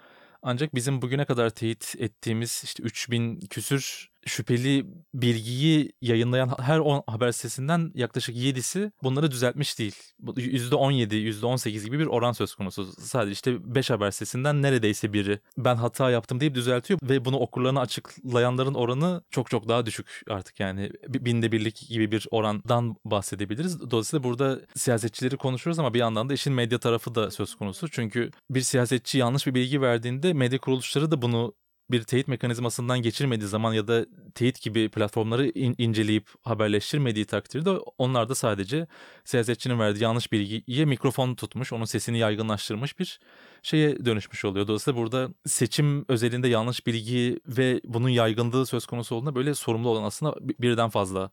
Ancak 0.42 0.74
bizim 0.74 1.02
bugüne 1.02 1.24
kadar 1.24 1.50
teyit 1.50 1.94
ettiğimiz 1.98 2.62
işte 2.64 2.82
3000 2.82 3.40
küsür 3.40 4.10
şüpheli 4.26 4.86
bilgiyi 5.14 5.92
yayınlayan 6.00 6.56
her 6.60 6.78
10 6.78 7.02
haber 7.06 7.32
sitesinden 7.32 7.92
yaklaşık 7.94 8.36
7'si 8.36 8.92
bunları 9.02 9.30
düzeltmiş 9.30 9.78
değil. 9.78 9.96
%17, 10.22 11.14
%18 11.14 11.84
gibi 11.84 11.98
bir 11.98 12.06
oran 12.06 12.32
söz 12.32 12.54
konusu. 12.54 12.92
Sadece 12.92 13.32
işte 13.32 13.74
5 13.74 13.90
haber 13.90 14.10
sitesinden 14.10 14.62
neredeyse 14.62 15.12
biri 15.12 15.40
ben 15.58 15.76
hata 15.76 16.10
yaptım 16.10 16.40
deyip 16.40 16.54
düzeltiyor 16.54 17.00
ve 17.02 17.24
bunu 17.24 17.38
okurlarına 17.38 17.80
açıklayanların 17.80 18.74
oranı 18.74 19.22
çok 19.30 19.50
çok 19.50 19.68
daha 19.68 19.86
düşük 19.86 20.22
artık 20.28 20.60
yani 20.60 20.90
binde 21.08 21.52
birlik 21.52 21.88
gibi 21.88 22.12
bir 22.12 22.26
orandan 22.30 22.96
bahsedebiliriz. 23.04 23.90
Dolayısıyla 23.90 24.24
burada 24.24 24.60
siyasetçileri 24.76 25.36
konuşuyoruz 25.36 25.78
ama 25.78 25.94
bir 25.94 25.98
yandan 25.98 26.28
da 26.28 26.34
işin 26.34 26.52
medya 26.52 26.78
tarafı 26.78 27.14
da 27.14 27.30
söz 27.30 27.54
konusu. 27.54 27.88
Çünkü 27.88 28.30
bir 28.50 28.60
siyasetçi 28.60 29.18
yanlış 29.18 29.46
bir 29.46 29.54
bilgi 29.54 29.80
verdiğinde 29.80 30.32
medya 30.32 30.58
kuruluşları 30.58 31.10
da 31.10 31.22
bunu 31.22 31.54
bir 31.92 32.02
teyit 32.02 32.28
mekanizmasından 32.28 33.02
geçirmediği 33.02 33.48
zaman 33.48 33.72
ya 33.72 33.88
da 33.88 34.06
teyit 34.34 34.62
gibi 34.62 34.88
platformları 34.88 35.46
in- 35.48 35.74
inceleyip 35.78 36.28
haberleştirmediği 36.42 37.24
takdirde 37.24 37.70
onlar 37.98 38.28
da 38.28 38.34
sadece 38.34 38.86
siyasetçinin 39.24 39.78
verdiği 39.78 40.02
yanlış 40.02 40.32
bilgiye 40.32 40.84
mikrofon 40.84 41.34
tutmuş, 41.34 41.72
onun 41.72 41.84
sesini 41.84 42.18
yaygınlaştırmış 42.18 42.98
bir 42.98 43.20
şeye 43.62 44.04
dönüşmüş 44.04 44.44
oluyor. 44.44 44.66
Dolayısıyla 44.66 45.00
burada 45.00 45.28
seçim 45.46 46.04
özelinde 46.08 46.48
yanlış 46.48 46.86
bilgi 46.86 47.40
ve 47.46 47.80
bunun 47.84 48.08
yaygınlığı 48.08 48.66
söz 48.66 48.86
konusu 48.86 49.14
olduğunda 49.14 49.34
böyle 49.34 49.54
sorumlu 49.54 49.88
olan 49.88 50.02
aslında 50.02 50.34
birden 50.40 50.88
fazla 50.88 51.30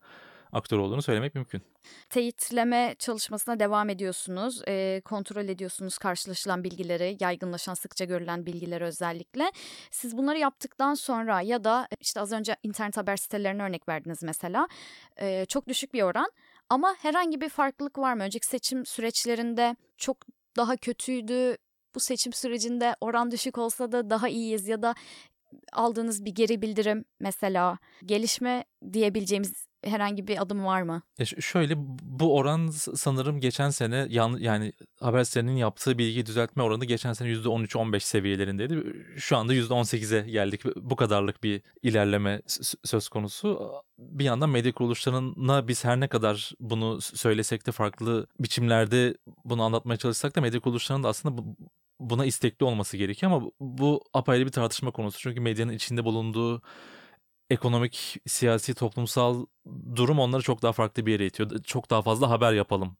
aktör 0.51 0.77
olduğunu 0.77 1.01
söylemek 1.01 1.35
mümkün. 1.35 1.61
Teyitleme 2.09 2.95
çalışmasına 2.99 3.59
devam 3.59 3.89
ediyorsunuz. 3.89 4.61
E, 4.67 5.01
kontrol 5.05 5.45
ediyorsunuz 5.45 5.97
karşılaşılan 5.97 6.63
bilgileri, 6.63 7.17
yaygınlaşan, 7.19 7.73
sıkça 7.73 8.05
görülen 8.05 8.45
bilgileri 8.45 8.83
özellikle. 8.83 9.51
Siz 9.91 10.17
bunları 10.17 10.37
yaptıktan 10.37 10.93
sonra 10.93 11.41
ya 11.41 11.63
da 11.63 11.87
işte 11.99 12.21
az 12.21 12.31
önce 12.31 12.55
internet 12.63 12.97
haber 12.97 13.17
sitelerine 13.17 13.63
örnek 13.63 13.89
verdiniz 13.89 14.23
mesela. 14.23 14.67
E, 15.17 15.45
çok 15.45 15.67
düşük 15.67 15.93
bir 15.93 16.01
oran 16.01 16.31
ama 16.69 16.95
herhangi 16.99 17.41
bir 17.41 17.49
farklılık 17.49 17.97
var 17.97 18.13
mı? 18.13 18.23
Önceki 18.23 18.47
seçim 18.47 18.85
süreçlerinde 18.85 19.75
çok 19.97 20.17
daha 20.57 20.77
kötüydü. 20.77 21.57
Bu 21.95 21.99
seçim 21.99 22.33
sürecinde 22.33 22.95
oran 23.01 23.31
düşük 23.31 23.57
olsa 23.57 23.91
da 23.91 24.09
daha 24.09 24.29
iyiyiz 24.29 24.67
ya 24.67 24.81
da 24.81 24.95
aldığınız 25.73 26.25
bir 26.25 26.31
geri 26.31 26.61
bildirim 26.61 27.05
mesela 27.19 27.77
gelişme 28.05 28.65
diyebileceğimiz 28.93 29.66
herhangi 29.83 30.27
bir 30.27 30.41
adım 30.41 30.65
var 30.65 30.81
mı? 30.81 31.01
E 31.19 31.25
şöyle 31.25 31.73
bu 32.01 32.37
oran 32.37 32.67
sanırım 32.95 33.39
geçen 33.39 33.69
sene 33.69 34.07
yan, 34.09 34.37
yani 34.39 34.73
Habersel'in 34.99 35.55
yaptığı 35.55 35.97
bilgi 35.97 36.25
düzeltme 36.25 36.63
oranı 36.63 36.85
geçen 36.85 37.13
sene 37.13 37.29
%13-15 37.29 37.99
seviyelerindeydi. 37.99 38.83
Şu 39.17 39.37
anda 39.37 39.53
%18'e 39.53 40.29
geldik. 40.29 40.61
Bu 40.75 40.95
kadarlık 40.95 41.43
bir 41.43 41.61
ilerleme 41.83 42.41
söz 42.83 43.09
konusu. 43.09 43.71
Bir 43.97 44.23
yandan 44.23 44.49
medya 44.49 44.71
kuruluşlarına 44.71 45.67
biz 45.67 45.85
her 45.85 45.99
ne 45.99 46.07
kadar 46.07 46.51
bunu 46.59 47.01
söylesek 47.01 47.67
de 47.67 47.71
farklı 47.71 48.27
biçimlerde 48.39 49.17
bunu 49.45 49.63
anlatmaya 49.63 49.97
çalışsak 49.97 50.35
da 50.35 50.41
medya 50.41 50.59
kuruluşlarının 50.59 51.03
da 51.03 51.09
aslında 51.09 51.43
buna 51.99 52.25
istekli 52.25 52.63
olması 52.63 52.97
gerekiyor 52.97 53.31
ama 53.31 53.51
bu 53.59 54.03
apayrı 54.13 54.45
bir 54.45 54.51
tartışma 54.51 54.91
konusu. 54.91 55.19
Çünkü 55.19 55.39
medyanın 55.39 55.73
içinde 55.73 56.05
bulunduğu 56.05 56.61
ekonomik, 57.49 58.17
siyasi, 58.27 58.73
toplumsal 58.75 59.45
durum 59.95 60.19
onları 60.19 60.41
çok 60.41 60.61
daha 60.61 60.71
farklı 60.73 61.05
bir 61.05 61.11
yere 61.11 61.25
itiyor. 61.25 61.63
Çok 61.63 61.89
daha 61.89 62.01
fazla 62.01 62.29
haber 62.29 62.53
yapalım 62.53 62.97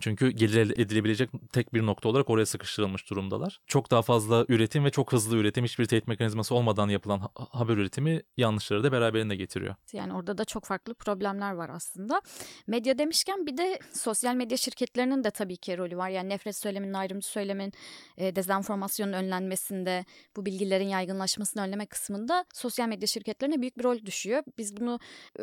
çünkü 0.00 0.30
gelir 0.30 0.70
edilebilecek 0.70 1.30
tek 1.52 1.74
bir 1.74 1.86
nokta 1.86 2.08
olarak 2.08 2.30
oraya 2.30 2.46
sıkıştırılmış 2.46 3.10
durumdalar. 3.10 3.60
Çok 3.66 3.90
daha 3.90 4.02
fazla 4.02 4.44
üretim 4.48 4.84
ve 4.84 4.90
çok 4.90 5.12
hızlı 5.12 5.36
üretim 5.36 5.64
hiçbir 5.64 5.84
teyit 5.84 6.08
mekanizması 6.08 6.54
olmadan 6.54 6.88
yapılan 6.88 7.28
haber 7.34 7.76
üretimi 7.76 8.22
yanlışları 8.36 8.84
da 8.84 8.92
beraberinde 8.92 9.36
getiriyor. 9.36 9.74
Yani 9.92 10.14
orada 10.14 10.38
da 10.38 10.44
çok 10.44 10.64
farklı 10.64 10.94
problemler 10.94 11.52
var 11.52 11.68
aslında. 11.68 12.22
Medya 12.66 12.98
demişken 12.98 13.46
bir 13.46 13.56
de 13.56 13.78
sosyal 13.92 14.34
medya 14.34 14.56
şirketlerinin 14.56 15.24
de 15.24 15.30
tabii 15.30 15.56
ki 15.56 15.78
rolü 15.78 15.96
var. 15.96 16.08
Yani 16.08 16.28
nefret 16.28 16.56
söyleminin, 16.56 16.92
ayrımcı 16.92 17.28
söylemin, 17.28 17.72
e, 18.16 18.36
dezenformasyonun 18.36 19.12
önlenmesinde, 19.12 20.04
bu 20.36 20.46
bilgilerin 20.46 20.88
yaygınlaşmasını 20.88 21.62
önleme 21.62 21.86
kısmında 21.86 22.44
sosyal 22.54 22.88
medya 22.88 23.06
şirketlerine 23.06 23.60
büyük 23.60 23.78
bir 23.78 23.84
rol 23.84 23.98
düşüyor. 23.98 24.42
Biz 24.58 24.76
bunu 24.76 24.98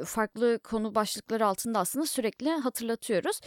farklı 0.06 0.60
konu 0.64 0.96
başlıkları 0.96 1.46
altında 1.46 1.80
aslında 1.80 2.06
sürekli 2.06 2.50
hatırlatıyoruz. 2.50 3.42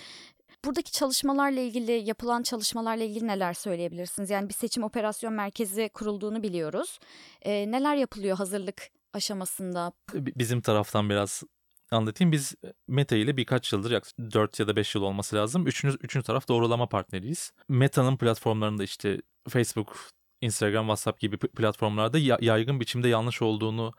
Buradaki 0.64 0.92
çalışmalarla 0.92 1.60
ilgili, 1.60 1.92
yapılan 1.92 2.42
çalışmalarla 2.42 3.04
ilgili 3.04 3.26
neler 3.26 3.54
söyleyebilirsiniz? 3.54 4.30
Yani 4.30 4.48
bir 4.48 4.54
seçim 4.54 4.82
operasyon 4.82 5.32
merkezi 5.32 5.90
kurulduğunu 5.94 6.42
biliyoruz. 6.42 6.98
E, 7.42 7.70
neler 7.70 7.96
yapılıyor 7.96 8.36
hazırlık 8.36 8.90
aşamasında? 9.12 9.92
Bizim 10.14 10.60
taraftan 10.60 11.10
biraz 11.10 11.42
anlatayım. 11.90 12.32
Biz 12.32 12.54
Meta 12.88 13.16
ile 13.16 13.36
birkaç 13.36 13.72
yıldır 13.72 13.90
yaklaşık 13.90 14.18
4 14.18 14.60
ya 14.60 14.66
da 14.66 14.76
5 14.76 14.94
yıl 14.94 15.02
olması 15.02 15.36
lazım. 15.36 15.66
Üçüncü, 15.66 15.96
üçüncü 16.00 16.26
taraf 16.26 16.48
doğrulama 16.48 16.88
partneriyiz. 16.88 17.52
Meta'nın 17.68 18.16
platformlarında 18.16 18.84
işte 18.84 19.20
Facebook, 19.48 19.96
Instagram, 20.40 20.84
WhatsApp 20.84 21.20
gibi 21.20 21.36
platformlarda 21.36 22.18
yaygın 22.40 22.80
biçimde 22.80 23.08
yanlış 23.08 23.42
olduğunu 23.42 23.92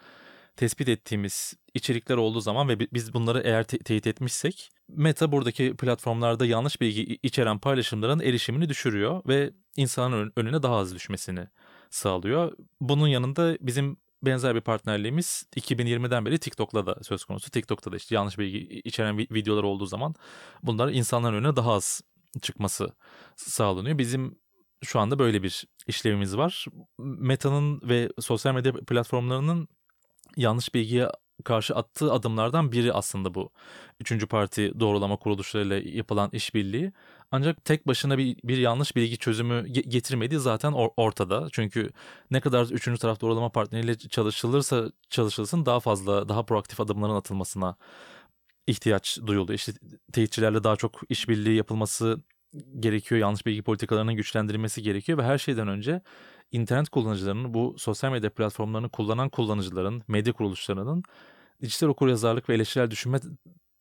tespit 0.56 0.90
ettiğimiz 0.90 1.54
içerikler 1.74 2.18
olduğu 2.18 2.42
zaman 2.42 2.70
ve 2.70 2.80
biz 2.80 3.14
bunları 3.14 3.42
eğer 3.42 3.64
te- 3.64 3.80
teyit 3.80 4.08
etmişsek 4.08 4.70
Meta 4.96 5.32
buradaki 5.32 5.76
platformlarda 5.76 6.46
yanlış 6.46 6.82
bilgi 6.82 7.20
içeren 7.24 7.60
paylaşımların 7.60 8.20
erişimini 8.20 8.70
düşürüyor 8.70 9.22
ve 9.28 9.54
insanın 9.78 10.34
önüne 10.36 10.64
daha 10.64 10.76
az 10.76 10.96
düşmesini 10.96 11.48
sağlıyor. 11.90 12.52
Bunun 12.82 13.08
yanında 13.08 13.58
bizim 13.62 13.98
benzer 14.24 14.56
bir 14.56 14.62
partnerliğimiz 14.62 15.46
2020'den 15.56 16.26
beri 16.26 16.40
TikTok'la 16.40 16.86
da 16.86 17.04
söz 17.04 17.24
konusu. 17.24 17.52
TikTok'ta 17.52 17.92
da 17.92 17.96
işte 17.96 18.16
yanlış 18.16 18.40
bilgi 18.40 18.82
içeren 18.84 19.18
videolar 19.18 19.64
olduğu 19.64 19.86
zaman 19.86 20.16
bunlar 20.64 20.90
insanların 20.90 21.36
önüne 21.36 21.56
daha 21.56 21.74
az 21.74 22.02
çıkması 22.42 22.96
sağlanıyor. 23.36 23.98
Bizim 23.98 24.40
şu 24.84 25.00
anda 25.00 25.20
böyle 25.20 25.44
bir 25.44 25.66
işlevimiz 25.88 26.38
var. 26.38 26.66
Meta'nın 27.00 27.82
ve 27.84 28.10
sosyal 28.20 28.54
medya 28.54 28.74
platformlarının 28.74 29.68
yanlış 30.38 30.74
bilgiye 30.74 31.10
karşı 31.44 31.76
attığı 31.76 32.14
adımlardan 32.14 32.72
biri 32.72 32.94
aslında 32.94 33.34
bu. 33.34 33.52
Üçüncü 34.00 34.28
parti 34.28 34.80
doğrulama 34.80 35.18
kuruluşlarıyla 35.18 35.78
yapılan 35.78 36.30
işbirliği. 36.34 36.94
Ancak 37.32 37.66
tek 37.66 37.88
başına 37.88 38.18
bir, 38.18 38.38
bir 38.44 38.58
yanlış 38.58 38.96
bilgi 38.96 39.18
çözümü 39.18 39.68
getirmediği 39.68 40.40
zaten 40.40 40.72
or- 40.72 40.94
ortada. 40.98 41.48
Çünkü 41.52 41.90
ne 42.32 42.40
kadar 42.42 42.66
üçüncü 42.66 43.00
taraf 43.00 43.22
doğrulama 43.22 43.50
partneriyle 43.50 43.98
çalışılırsa 43.98 44.92
çalışılsın 45.10 45.66
daha 45.66 45.80
fazla, 45.80 46.30
daha 46.30 46.46
proaktif 46.46 46.80
adımların 46.82 47.16
atılmasına 47.16 47.76
ihtiyaç 48.68 49.20
duyuldu. 49.26 49.54
İşte 49.54 49.72
teyitçilerle 50.14 50.64
daha 50.64 50.76
çok 50.76 51.02
işbirliği 51.10 51.56
yapılması 51.56 52.22
gerekiyor. 52.80 53.22
Yanlış 53.22 53.46
bilgi 53.46 53.62
politikalarının 53.62 54.16
güçlendirilmesi 54.16 54.82
gerekiyor 54.84 55.18
ve 55.18 55.24
her 55.24 55.38
şeyden 55.38 55.68
önce 55.68 56.02
internet 56.52 56.90
kullanıcılarının 56.90 57.54
bu 57.54 57.76
sosyal 57.78 58.12
medya 58.12 58.30
platformlarını 58.30 58.90
kullanan 58.90 59.30
kullanıcıların, 59.30 60.04
medya 60.08 60.34
kuruluşlarının 60.34 61.04
dijital 61.62 61.88
okuryazarlık 61.88 62.50
ve 62.50 62.56
eleştirel 62.56 62.92
düşünme 62.92 63.20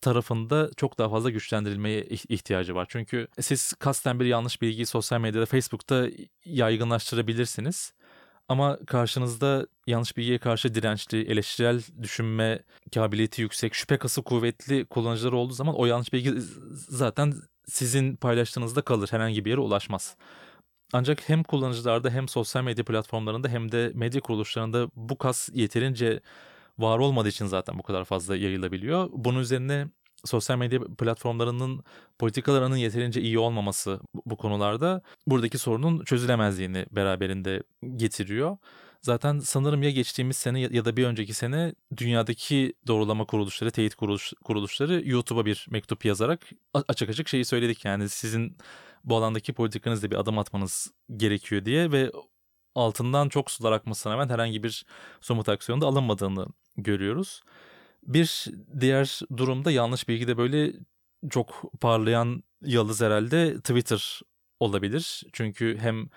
tarafında 0.00 0.70
çok 0.76 0.98
daha 0.98 1.08
fazla 1.08 1.30
güçlendirilmeye 1.30 2.04
ihtiyacı 2.04 2.74
var. 2.74 2.86
Çünkü 2.88 3.28
siz 3.40 3.72
kasten 3.72 4.20
bir 4.20 4.24
yanlış 4.24 4.62
bilgiyi 4.62 4.86
sosyal 4.86 5.20
medyada, 5.20 5.46
Facebook'ta 5.46 6.06
yaygınlaştırabilirsiniz. 6.44 7.92
Ama 8.48 8.78
karşınızda 8.86 9.66
yanlış 9.86 10.16
bilgiye 10.16 10.38
karşı 10.38 10.74
dirençli, 10.74 11.22
eleştirel 11.22 11.82
düşünme 12.02 12.62
kabiliyeti 12.94 13.42
yüksek, 13.42 13.74
şüphe 13.74 13.98
kası 13.98 14.22
kuvvetli 14.22 14.84
kullanıcılar 14.84 15.32
olduğu 15.32 15.52
zaman 15.52 15.74
o 15.74 15.86
yanlış 15.86 16.12
bilgi 16.12 16.32
zaten 16.88 17.34
sizin 17.66 18.16
paylaştığınızda 18.16 18.82
kalır. 18.82 19.08
Herhangi 19.12 19.44
bir 19.44 19.50
yere 19.50 19.60
ulaşmaz. 19.60 20.16
Ancak 20.92 21.28
hem 21.28 21.42
kullanıcılarda 21.42 22.10
hem 22.10 22.28
sosyal 22.28 22.64
medya 22.64 22.84
platformlarında 22.84 23.48
hem 23.48 23.72
de 23.72 23.92
medya 23.94 24.20
kuruluşlarında 24.20 24.88
bu 24.96 25.18
kas 25.18 25.48
yeterince 25.52 26.20
var 26.78 26.98
olmadığı 26.98 27.28
için 27.28 27.46
zaten 27.46 27.78
bu 27.78 27.82
kadar 27.82 28.04
fazla 28.04 28.36
yayılabiliyor. 28.36 29.08
Bunun 29.12 29.40
üzerine 29.40 29.86
sosyal 30.24 30.58
medya 30.58 30.80
platformlarının 30.98 31.84
politikalarının 32.18 32.76
yeterince 32.76 33.20
iyi 33.20 33.38
olmaması 33.38 34.00
bu, 34.26 34.36
konularda 34.36 35.02
buradaki 35.26 35.58
sorunun 35.58 36.04
çözülemezliğini 36.04 36.86
beraberinde 36.90 37.62
getiriyor. 37.96 38.56
Zaten 39.02 39.38
sanırım 39.38 39.82
ya 39.82 39.90
geçtiğimiz 39.90 40.36
sene 40.36 40.60
ya 40.60 40.84
da 40.84 40.96
bir 40.96 41.04
önceki 41.04 41.34
sene 41.34 41.74
dünyadaki 41.96 42.74
doğrulama 42.86 43.24
kuruluşları, 43.24 43.70
teyit 43.70 43.94
kuruluş, 43.94 44.32
kuruluşları 44.44 45.08
YouTube'a 45.08 45.46
bir 45.46 45.66
mektup 45.70 46.04
yazarak 46.04 46.50
açık 46.88 47.10
açık 47.10 47.28
şeyi 47.28 47.44
söyledik. 47.44 47.84
Yani 47.84 48.08
sizin 48.08 48.56
bu 49.04 49.16
alandaki 49.16 49.52
politikanızda 49.52 50.10
bir 50.10 50.16
adım 50.16 50.38
atmanız 50.38 50.92
gerekiyor 51.16 51.64
diye 51.64 51.92
ve 51.92 52.12
altından 52.74 53.28
çok 53.28 53.50
sular 53.50 53.72
akmasına 53.72 54.12
rağmen 54.12 54.28
herhangi 54.28 54.62
bir 54.62 54.86
somut 55.20 55.48
aksiyonda 55.48 55.86
alınmadığını 55.86 56.46
görüyoruz. 56.76 57.42
Bir 58.02 58.46
diğer 58.80 59.20
durumda 59.36 59.70
yanlış 59.70 60.08
bilgi 60.08 60.28
de 60.28 60.36
böyle 60.36 60.72
çok 61.30 61.72
parlayan 61.80 62.42
yıldız 62.62 63.00
herhalde 63.00 63.56
Twitter 63.56 64.20
olabilir. 64.60 65.22
Çünkü 65.32 65.78
hem 65.80 66.08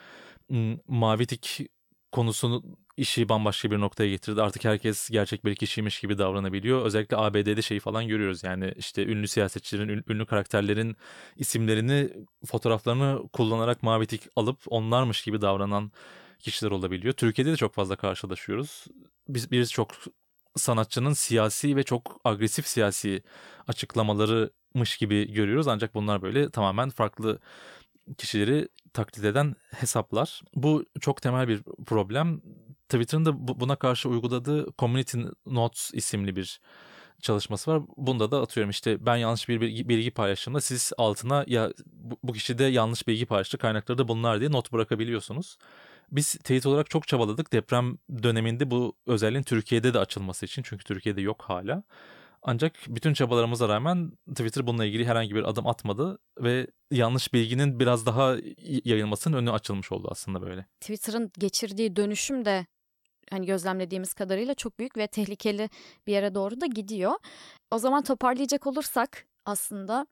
mavi 0.88 1.26
tik 1.26 1.70
konusunu 2.12 2.64
işi 2.98 3.30
bambaşka 3.30 3.72
bir 3.72 3.80
noktaya 3.80 4.10
getirdi. 4.10 4.42
Artık 4.42 4.66
herkes 4.66 5.10
gerçek 5.10 5.46
bir 5.46 5.56
kişiymiş 5.56 6.00
gibi 6.00 6.18
davranabiliyor. 6.18 6.86
Özellikle 6.86 7.18
ABD'de 7.18 7.62
şeyi 7.62 7.80
falan 7.80 8.08
görüyoruz. 8.08 8.44
Yani 8.44 8.74
işte 8.78 9.06
ünlü 9.06 9.28
siyasetçilerin, 9.28 10.04
ünlü 10.10 10.26
karakterlerin 10.26 10.98
isimlerini, 11.36 12.10
fotoğraflarını 12.46 13.30
kullanarak 13.34 13.84
mavi 13.84 14.08
tik 14.08 14.22
alıp 14.36 14.60
onlarmış 14.68 15.24
gibi 15.24 15.42
davranan 15.42 15.92
kişiler 16.40 16.72
olabiliyor. 16.72 17.14
Türkiye'de 17.14 17.52
de 17.52 17.56
çok 17.56 17.74
fazla 17.74 17.96
karşılaşıyoruz. 17.96 18.86
Biz 19.30 19.52
birisi 19.52 19.72
çok 19.72 19.92
sanatçının 20.56 21.14
siyasi 21.14 21.76
ve 21.76 21.84
çok 21.84 22.22
agresif 22.24 22.68
siyasi 22.68 23.24
açıklamalarımış 23.68 24.98
gibi 24.98 25.34
görüyoruz. 25.34 25.68
Ancak 25.68 25.96
bunlar 25.96 26.22
böyle 26.22 26.50
tamamen 26.50 26.90
farklı 26.90 27.40
kişileri 28.18 28.68
taklit 28.94 29.26
eden 29.26 29.56
hesaplar. 29.72 30.42
Bu 30.56 30.86
çok 31.02 31.22
temel 31.22 31.48
bir 31.48 31.64
problem. 31.86 32.42
Twitter'ın 32.90 33.26
da 33.26 33.48
buna 33.48 33.76
karşı 33.76 34.10
uyguladığı 34.10 34.68
Community 34.80 35.18
Notes 35.46 35.92
isimli 35.94 36.36
bir 36.36 36.62
çalışması 37.22 37.72
var. 37.72 37.82
Bunda 37.98 38.32
da 38.32 38.42
atıyorum 38.42 38.70
işte 38.70 39.06
ben 39.06 39.16
yanlış 39.16 39.50
bir 39.50 39.62
bilgi, 39.62 39.90
bilgi 39.90 40.12
paylaştığımda 40.12 40.62
siz 40.62 40.92
altına 40.98 41.46
ya 41.48 41.74
bu, 42.24 42.34
kişi 42.34 42.58
de 42.58 42.64
yanlış 42.64 43.08
bilgi 43.08 43.26
paylaştı 43.26 43.58
kaynakları 43.58 43.98
da 43.98 44.08
bunlar 44.08 44.40
diye 44.40 44.52
not 44.52 44.72
bırakabiliyorsunuz. 44.72 45.58
Biz 46.12 46.34
teyit 46.34 46.66
olarak 46.66 46.90
çok 46.90 47.08
çabaladık 47.08 47.54
deprem 47.54 47.98
döneminde 48.24 48.72
bu 48.72 48.96
özelliğin 49.08 49.44
Türkiye'de 49.44 49.94
de 49.94 50.00
açılması 50.00 50.46
için. 50.46 50.62
Çünkü 50.66 50.84
Türkiye'de 50.84 51.22
yok 51.22 51.44
hala. 51.48 51.84
Ancak 52.44 52.74
bütün 52.88 53.14
çabalarımıza 53.14 53.70
rağmen 53.70 54.12
Twitter 54.30 54.68
bununla 54.68 54.86
ilgili 54.86 55.06
herhangi 55.06 55.36
bir 55.36 55.44
adım 55.44 55.68
atmadı 55.68 56.20
ve 56.40 56.68
yanlış 56.92 57.34
bilginin 57.34 57.80
biraz 57.80 58.06
daha 58.06 58.36
yayılmasının 58.84 59.38
önü 59.38 59.52
açılmış 59.52 59.92
oldu 59.92 60.08
aslında 60.12 60.42
böyle. 60.42 60.66
Twitter'ın 60.82 61.32
geçirdiği 61.40 61.96
dönüşüm 61.96 62.46
de 62.46 62.66
hani 63.30 63.46
gözlemlediğimiz 63.46 64.14
kadarıyla 64.14 64.54
çok 64.54 64.80
büyük 64.80 64.98
ve 64.98 65.08
tehlikeli 65.08 65.70
bir 66.08 66.14
yere 66.14 66.36
doğru 66.36 66.62
da 66.62 66.66
gidiyor. 66.66 67.14
O 67.72 67.78
zaman 67.78 68.04
toparlayacak 68.04 68.68
olursak 68.68 69.28
aslında 69.46 70.08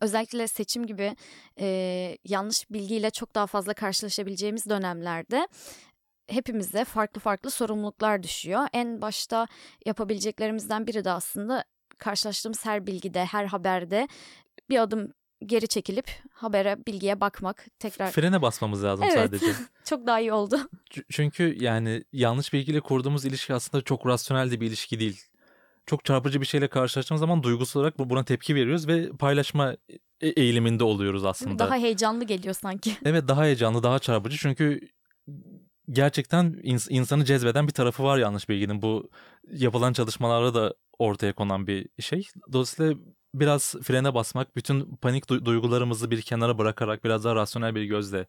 özellikle 0.00 0.48
seçim 0.48 0.86
gibi 0.86 1.16
e, 1.60 2.18
yanlış 2.24 2.70
bilgiyle 2.70 3.10
çok 3.10 3.34
daha 3.34 3.46
fazla 3.46 3.74
karşılaşabileceğimiz 3.74 4.66
dönemlerde 4.66 5.48
hepimize 6.30 6.84
farklı 6.84 7.20
farklı 7.20 7.50
sorumluluklar 7.50 8.22
düşüyor. 8.22 8.66
En 8.72 9.02
başta 9.02 9.46
yapabileceklerimizden 9.86 10.86
biri 10.86 11.04
de 11.04 11.10
aslında 11.10 11.64
karşılaştığımız 11.98 12.64
her 12.64 12.86
bilgide, 12.86 13.24
her 13.24 13.44
haberde 13.44 14.08
bir 14.70 14.78
adım 14.78 15.12
geri 15.46 15.68
çekilip 15.68 16.10
habere, 16.32 16.86
bilgiye 16.86 17.20
bakmak, 17.20 17.66
tekrar 17.78 18.10
frene 18.10 18.42
basmamız 18.42 18.84
lazım 18.84 19.06
evet. 19.10 19.18
sadece. 19.18 19.46
çok 19.84 20.06
daha 20.06 20.20
iyi 20.20 20.32
oldu. 20.32 20.60
Çünkü 21.10 21.56
yani 21.60 22.04
yanlış 22.12 22.52
bilgiyle 22.52 22.80
kurduğumuz 22.80 23.24
ilişki 23.24 23.54
aslında 23.54 23.84
çok 23.84 24.06
rasyonel 24.06 24.50
de 24.50 24.60
bir 24.60 24.66
ilişki 24.66 25.00
değil. 25.00 25.22
Çok 25.86 26.04
çarpıcı 26.04 26.40
bir 26.40 26.46
şeyle 26.46 26.68
karşılaştığımız 26.68 27.20
zaman 27.20 27.42
duygusal 27.42 27.80
olarak 27.80 27.98
buna 27.98 28.24
tepki 28.24 28.54
veriyoruz 28.54 28.88
ve 28.88 29.10
paylaşma 29.10 29.76
e, 30.20 30.28
eğiliminde 30.28 30.84
oluyoruz 30.84 31.24
aslında. 31.24 31.58
Daha 31.58 31.76
heyecanlı 31.76 32.24
geliyor 32.24 32.54
sanki. 32.54 32.96
Evet 33.04 33.28
daha 33.28 33.44
heyecanlı, 33.44 33.82
daha 33.82 33.98
çarpıcı 33.98 34.36
çünkü 34.36 34.80
gerçekten 35.92 36.46
ins- 36.46 36.90
insanı 36.90 37.24
cezbeden 37.24 37.68
bir 37.68 37.72
tarafı 37.72 38.02
var 38.02 38.18
yanlış 38.18 38.48
bilginin. 38.48 38.82
Bu 38.82 39.10
yapılan 39.52 39.92
çalışmalarda 39.92 40.54
da 40.54 40.74
ortaya 40.98 41.32
konan 41.32 41.66
bir 41.66 41.88
şey. 42.00 42.28
Dolayısıyla 42.52 42.94
biraz 43.34 43.74
frene 43.82 44.14
basmak, 44.14 44.56
bütün 44.56 44.96
panik 44.96 45.24
du- 45.24 45.44
duygularımızı 45.44 46.10
bir 46.10 46.22
kenara 46.22 46.58
bırakarak 46.58 47.04
biraz 47.04 47.24
daha 47.24 47.34
rasyonel 47.34 47.74
bir 47.74 47.84
gözle 47.84 48.26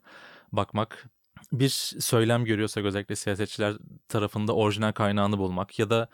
bakmak. 0.52 1.06
Bir 1.52 1.70
söylem 2.00 2.46
görüyorsak 2.46 2.86
özellikle 2.86 3.16
siyasetçiler 3.16 3.78
tarafında 4.10 4.56
orijinal 4.56 4.92
kaynağını 4.92 5.38
bulmak 5.38 5.80
ya 5.80 5.90
da 5.90 6.08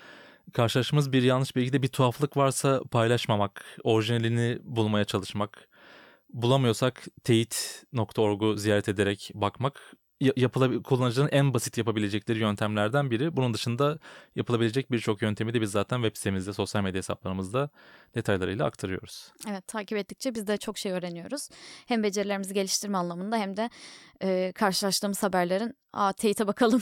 karşılaştığımız 0.54 1.12
bir 1.12 1.24
yanlış 1.24 1.56
bilgide 1.56 1.82
bir 1.82 1.88
tuhaflık 1.88 2.38
varsa 2.38 2.82
paylaşmamak, 2.92 3.66
orijinalini 3.84 4.60
bulmaya 4.64 5.06
çalışmak. 5.06 5.68
Bulamıyorsak 6.34 7.06
teyit.org'u 7.24 8.58
ziyaret 8.58 8.90
ederek 8.90 9.32
bakmak 9.34 9.94
yapılabil 10.20 10.84
kullanıcının 10.84 11.30
en 11.32 11.54
basit 11.54 11.78
yapabilecekleri 11.78 12.40
yöntemlerden 12.40 13.12
biri. 13.12 13.36
Bunun 13.36 13.54
dışında 13.54 14.00
yapılabilecek 14.36 14.92
birçok 14.92 15.22
yöntemi 15.22 15.54
de 15.54 15.62
biz 15.62 15.72
zaten 15.72 16.02
web 16.02 16.18
sitemizde, 16.18 16.54
sosyal 16.54 16.84
medya 16.84 16.98
hesaplarımızda 16.98 17.70
detaylarıyla 18.16 18.66
aktarıyoruz. 18.66 19.32
Evet, 19.50 19.68
takip 19.68 19.98
ettikçe 19.98 20.36
biz 20.36 20.48
de 20.48 20.58
çok 20.58 20.78
şey 20.78 20.92
öğreniyoruz. 20.92 21.50
Hem 21.86 22.04
becerilerimizi 22.04 22.54
geliştirme 22.54 22.98
anlamında 22.98 23.38
hem 23.38 23.58
de 23.58 23.70
e, 24.22 24.52
karşılaştığımız 24.56 25.24
haberlerin 25.24 25.76
aa 25.94 26.14
teyite 26.14 26.48
bakalım 26.48 26.82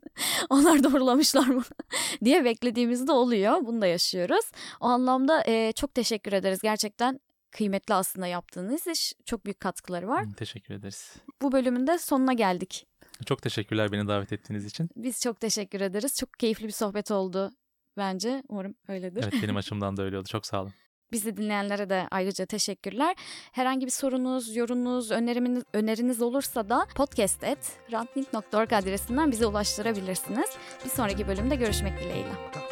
onlar 0.50 0.84
doğrulamışlar 0.84 1.46
mı 1.46 1.62
diye 2.24 2.44
beklediğimiz 2.44 3.08
de 3.08 3.12
oluyor. 3.12 3.66
Bunu 3.66 3.82
da 3.82 3.86
yaşıyoruz. 3.86 4.50
O 4.80 4.86
anlamda 4.86 5.44
e, 5.46 5.72
çok 5.72 5.94
teşekkür 5.94 6.32
ederiz. 6.32 6.58
Gerçekten 6.62 7.20
kıymetli 7.52 7.94
aslında 7.94 8.26
yaptığınız 8.26 8.86
iş. 8.86 9.12
Çok 9.24 9.44
büyük 9.44 9.60
katkıları 9.60 10.08
var. 10.08 10.24
Teşekkür 10.36 10.74
ederiz. 10.74 11.16
Bu 11.42 11.52
bölümün 11.52 11.86
de 11.86 11.98
sonuna 11.98 12.32
geldik. 12.32 12.86
Çok 13.26 13.42
teşekkürler 13.42 13.92
beni 13.92 14.08
davet 14.08 14.32
ettiğiniz 14.32 14.64
için. 14.64 14.90
Biz 14.96 15.20
çok 15.20 15.40
teşekkür 15.40 15.80
ederiz. 15.80 16.16
Çok 16.16 16.32
keyifli 16.32 16.66
bir 16.66 16.72
sohbet 16.72 17.10
oldu 17.10 17.50
bence. 17.96 18.42
Umarım 18.48 18.74
öyledir. 18.88 19.22
Evet 19.22 19.42
benim 19.42 19.56
açımdan 19.62 19.96
da 19.96 20.02
öyle 20.02 20.18
oldu. 20.18 20.28
Çok 20.28 20.46
sağ 20.46 20.62
olun. 20.62 20.72
Bizi 21.12 21.36
dinleyenlere 21.36 21.90
de 21.90 22.08
ayrıca 22.10 22.46
teşekkürler. 22.46 23.16
Herhangi 23.52 23.86
bir 23.86 23.90
sorunuz, 23.90 24.56
yorumunuz, 24.56 25.10
öneriniz, 25.10 25.64
öneriniz 25.72 26.22
olursa 26.22 26.68
da 26.68 26.86
podcast.rantnik.org 26.94 28.72
adresinden 28.72 29.32
bize 29.32 29.46
ulaştırabilirsiniz. 29.46 30.50
Bir 30.84 30.90
sonraki 30.90 31.28
bölümde 31.28 31.56
görüşmek 31.56 32.00
dileğiyle. 32.00 32.71